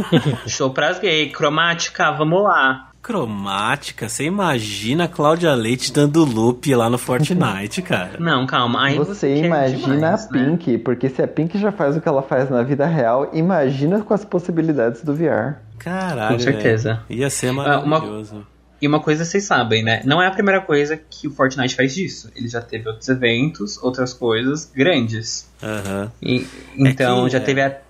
[0.46, 1.32] show pras gays.
[1.32, 2.90] Cromática, vamos lá.
[3.04, 8.18] Cromática, você imagina a Cláudia Leite dando loop lá no Fortnite, cara.
[8.18, 8.82] Não, calma.
[8.82, 10.78] Aí você, você imagina demais, a Pink, né?
[10.82, 14.14] porque se a Pink já faz o que ela faz na vida real, imagina com
[14.14, 15.56] as possibilidades do VR.
[15.78, 16.36] Caralho.
[16.36, 17.02] Com certeza.
[17.10, 18.36] Ia ser maravilhoso.
[18.36, 18.53] Uma...
[18.80, 20.02] E uma coisa vocês sabem, né?
[20.04, 22.30] Não é a primeira coisa que o Fortnite faz disso.
[22.34, 25.48] Ele já teve outros eventos, outras coisas grandes.
[25.62, 26.10] Uhum.
[26.20, 26.46] E,
[26.76, 27.40] então, é que, já é...
[27.40, 27.80] teve a,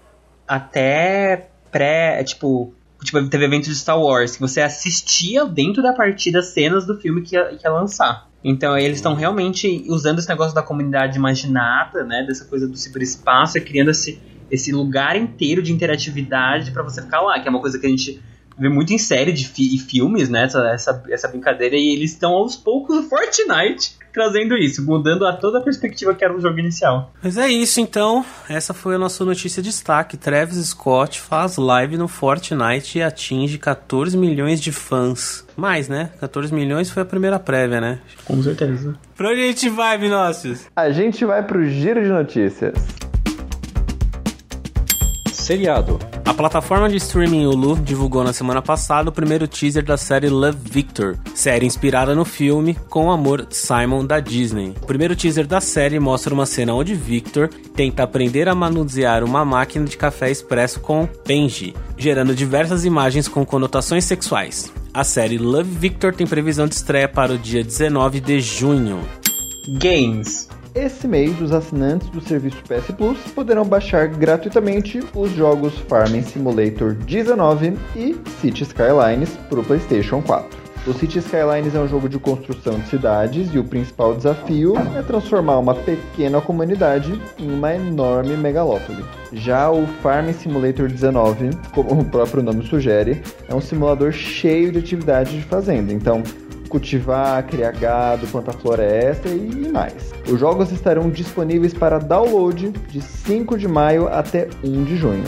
[0.47, 2.22] até pré.
[2.22, 2.72] Tipo,
[3.03, 7.22] tipo, teve eventos de Star Wars que você assistia dentro da partida cenas do filme
[7.22, 8.28] que ia, que ia lançar.
[8.45, 12.24] Então eles estão realmente usando esse negócio da comunidade imaginada, né?
[12.26, 14.20] Dessa coisa do ciberespaço e criando esse,
[14.51, 17.89] esse lugar inteiro de interatividade para você ficar lá, que é uma coisa que a
[17.89, 18.22] gente
[18.59, 20.44] vê muito em série de fi e filmes, né?
[20.44, 21.76] Essa, essa, essa brincadeira.
[21.76, 26.24] E eles estão aos poucos no Fortnite trazendo isso, mudando a toda a perspectiva que
[26.24, 27.12] era o jogo inicial.
[27.20, 28.24] Mas é isso então.
[28.48, 30.16] Essa foi a nossa notícia de destaque.
[30.16, 35.44] Travis Scott faz live no Fortnite e atinge 14 milhões de fãs.
[35.57, 36.11] Mais, né?
[36.20, 37.98] 14 milhões foi a primeira prévia, né?
[38.24, 38.94] Com certeza.
[39.16, 40.66] Pra onde a gente vai, Vinócios?
[40.76, 42.74] A gente vai pro giro de notícias.
[45.45, 45.99] Seriado.
[46.24, 50.57] A plataforma de streaming Hulu divulgou na semana passada o primeiro teaser da série Love
[50.59, 54.74] Victor, série inspirada no filme Com Amor Simon da Disney.
[54.80, 59.45] O primeiro teaser da série mostra uma cena onde Victor tenta aprender a manusear uma
[59.45, 64.72] máquina de café expresso com Benji, gerando diversas imagens com conotações sexuais.
[64.95, 68.99] A série Love Victor tem previsão de estreia para o dia 19 de junho.
[69.68, 70.49] Games.
[70.75, 76.95] Esse mês, os assinantes do serviço PS Plus poderão baixar gratuitamente os jogos Farming Simulator
[76.95, 80.64] 19 e City Skylines para o PlayStation 4.
[80.87, 85.03] O City Skylines é um jogo de construção de cidades e o principal desafio é
[85.03, 89.03] transformar uma pequena comunidade em uma enorme megalópole.
[89.33, 94.81] Já o Farm Simulator 19, como o próprio nome sugere, é um simulador cheio de
[94.81, 95.93] atividades de fazenda.
[95.93, 96.22] Então,
[96.75, 100.12] cultivar, criar gado, plantar floresta e mais.
[100.29, 105.25] Os jogos estarão disponíveis para download de 5 de maio até 1 de junho.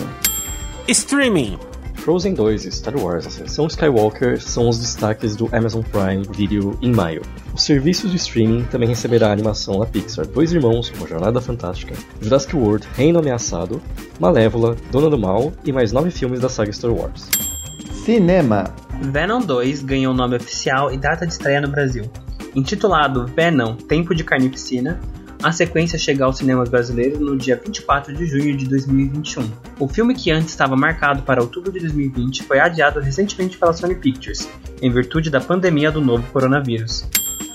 [0.89, 1.57] Streaming
[1.95, 6.93] Frozen 2 e Star Wars Ascensão Skywalker são os destaques do Amazon Prime Video em
[6.93, 7.23] maio.
[7.55, 11.95] O serviço de streaming também receberá a animação da Pixar Dois Irmãos, Uma Jornada Fantástica,
[12.21, 13.81] Jurassic World, Reino Ameaçado,
[14.19, 17.29] Malévola, Dona do Mal e mais nove filmes da saga Star Wars.
[18.05, 22.11] Cinema Venom 2 ganhou nome oficial e data de estreia no Brasil.
[22.55, 25.01] Intitulado Venom Tempo de Carnificina,
[25.43, 29.51] a sequência chega aos cinemas brasileiros no dia 24 de junho de 2021.
[29.79, 33.95] O filme que antes estava marcado para outubro de 2020 foi adiado recentemente pela Sony
[33.95, 34.49] Pictures,
[34.81, 37.07] em virtude da pandemia do novo coronavírus.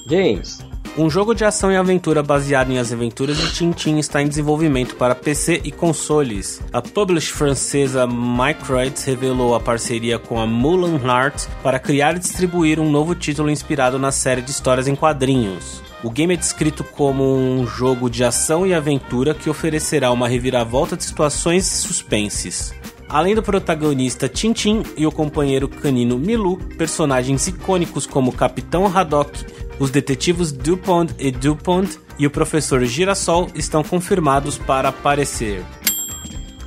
[0.07, 4.27] Games um jogo de ação e aventura baseado em as aventuras de Tintin está em
[4.27, 6.61] desenvolvimento para PC e consoles.
[6.73, 12.79] A publisher francesa Microids revelou a parceria com a Moulin Art para criar e distribuir
[12.79, 15.81] um novo título inspirado na série de histórias em quadrinhos.
[16.03, 20.97] O game é descrito como um jogo de ação e aventura que oferecerá uma reviravolta
[20.97, 22.73] de situações e suspenses.
[23.07, 29.45] Além do protagonista Tintin e o companheiro canino Milu, personagens icônicos como Capitão Haddock,
[29.81, 35.65] os detetives Dupont e Dupont e o professor Girassol estão confirmados para aparecer.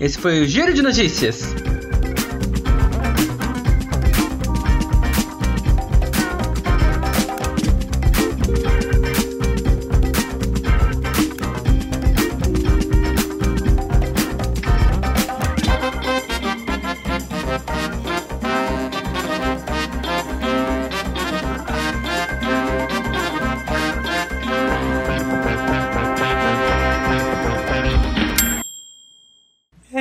[0.01, 1.55] Esse foi o Giro de Notícias.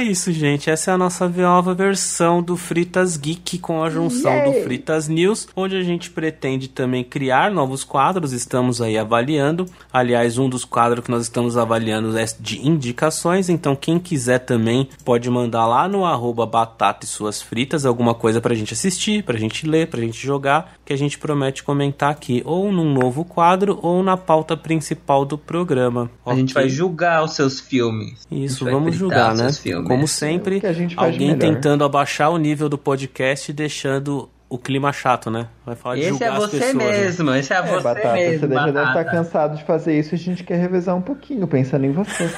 [0.03, 0.69] isso, gente.
[0.69, 4.45] Essa é a nossa nova versão do Fritas Geek com a junção Yay.
[4.45, 8.33] do Fritas News, onde a gente pretende também criar novos quadros.
[8.33, 9.65] Estamos aí avaliando.
[9.91, 13.49] Aliás, um dos quadros que nós estamos avaliando é de indicações.
[13.49, 18.41] Então, quem quiser também pode mandar lá no arroba batata e suas fritas alguma coisa
[18.41, 22.41] pra gente assistir, pra gente ler, pra gente jogar, que a gente promete comentar aqui
[22.45, 26.09] ou num novo quadro ou na pauta principal do programa.
[26.25, 26.39] A okay.
[26.39, 28.27] gente vai julgar os seus filmes.
[28.31, 29.51] Isso, vamos julgar, né?
[29.53, 29.87] Filmes.
[29.95, 31.53] Como sempre, É o que a gente faz de alguém melhor.
[31.55, 35.47] tentando abaixar o nível do podcast e deixando o clima chato, né?
[35.65, 36.75] Vai falar de Esse julgar é as você pessoas.
[36.75, 36.91] né?
[37.01, 38.99] mesmo, esse é, É, você Batata, mesmo, você já deve Batata.
[38.99, 42.29] estar cansado de fazer isso e a gente quer revezar um pouquinho, pensando em você.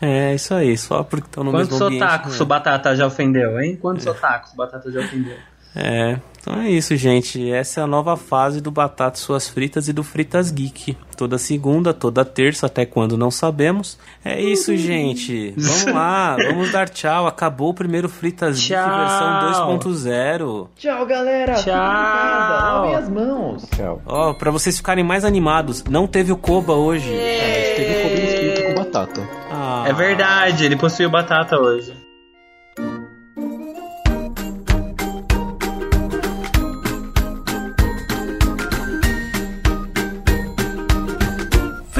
[0.00, 2.02] É, isso aí, só porque estão no Quantos mesmo ambiente.
[2.02, 2.42] sotaques né?
[2.42, 3.78] o Batata já ofendeu, hein?
[3.80, 5.36] Quantos sotaques o Batata já ofendeu?
[5.74, 7.50] É, então é isso, gente.
[7.50, 10.96] Essa é a nova fase do Batata Suas Fritas e do Fritas Geek.
[11.16, 13.96] Toda segunda, toda terça, até quando não sabemos.
[14.24, 15.54] É isso, gente.
[15.56, 17.26] Vamos lá, vamos dar tchau.
[17.28, 20.68] Acabou o primeiro Fritas Geek versão 2.0.
[20.76, 21.54] Tchau, galera!
[21.54, 21.64] Tchau.
[21.74, 23.68] Casa, lavem as mãos!
[23.76, 24.02] Tchau.
[24.04, 27.14] Ó, pra vocês ficarem mais animados, não teve o Koba hoje.
[27.14, 29.28] É, mas teve um cobrindo espírito com batata.
[29.50, 31.92] Ah, É verdade, ele possuiu batata hoje.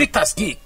[0.03, 0.61] Fritas Geek.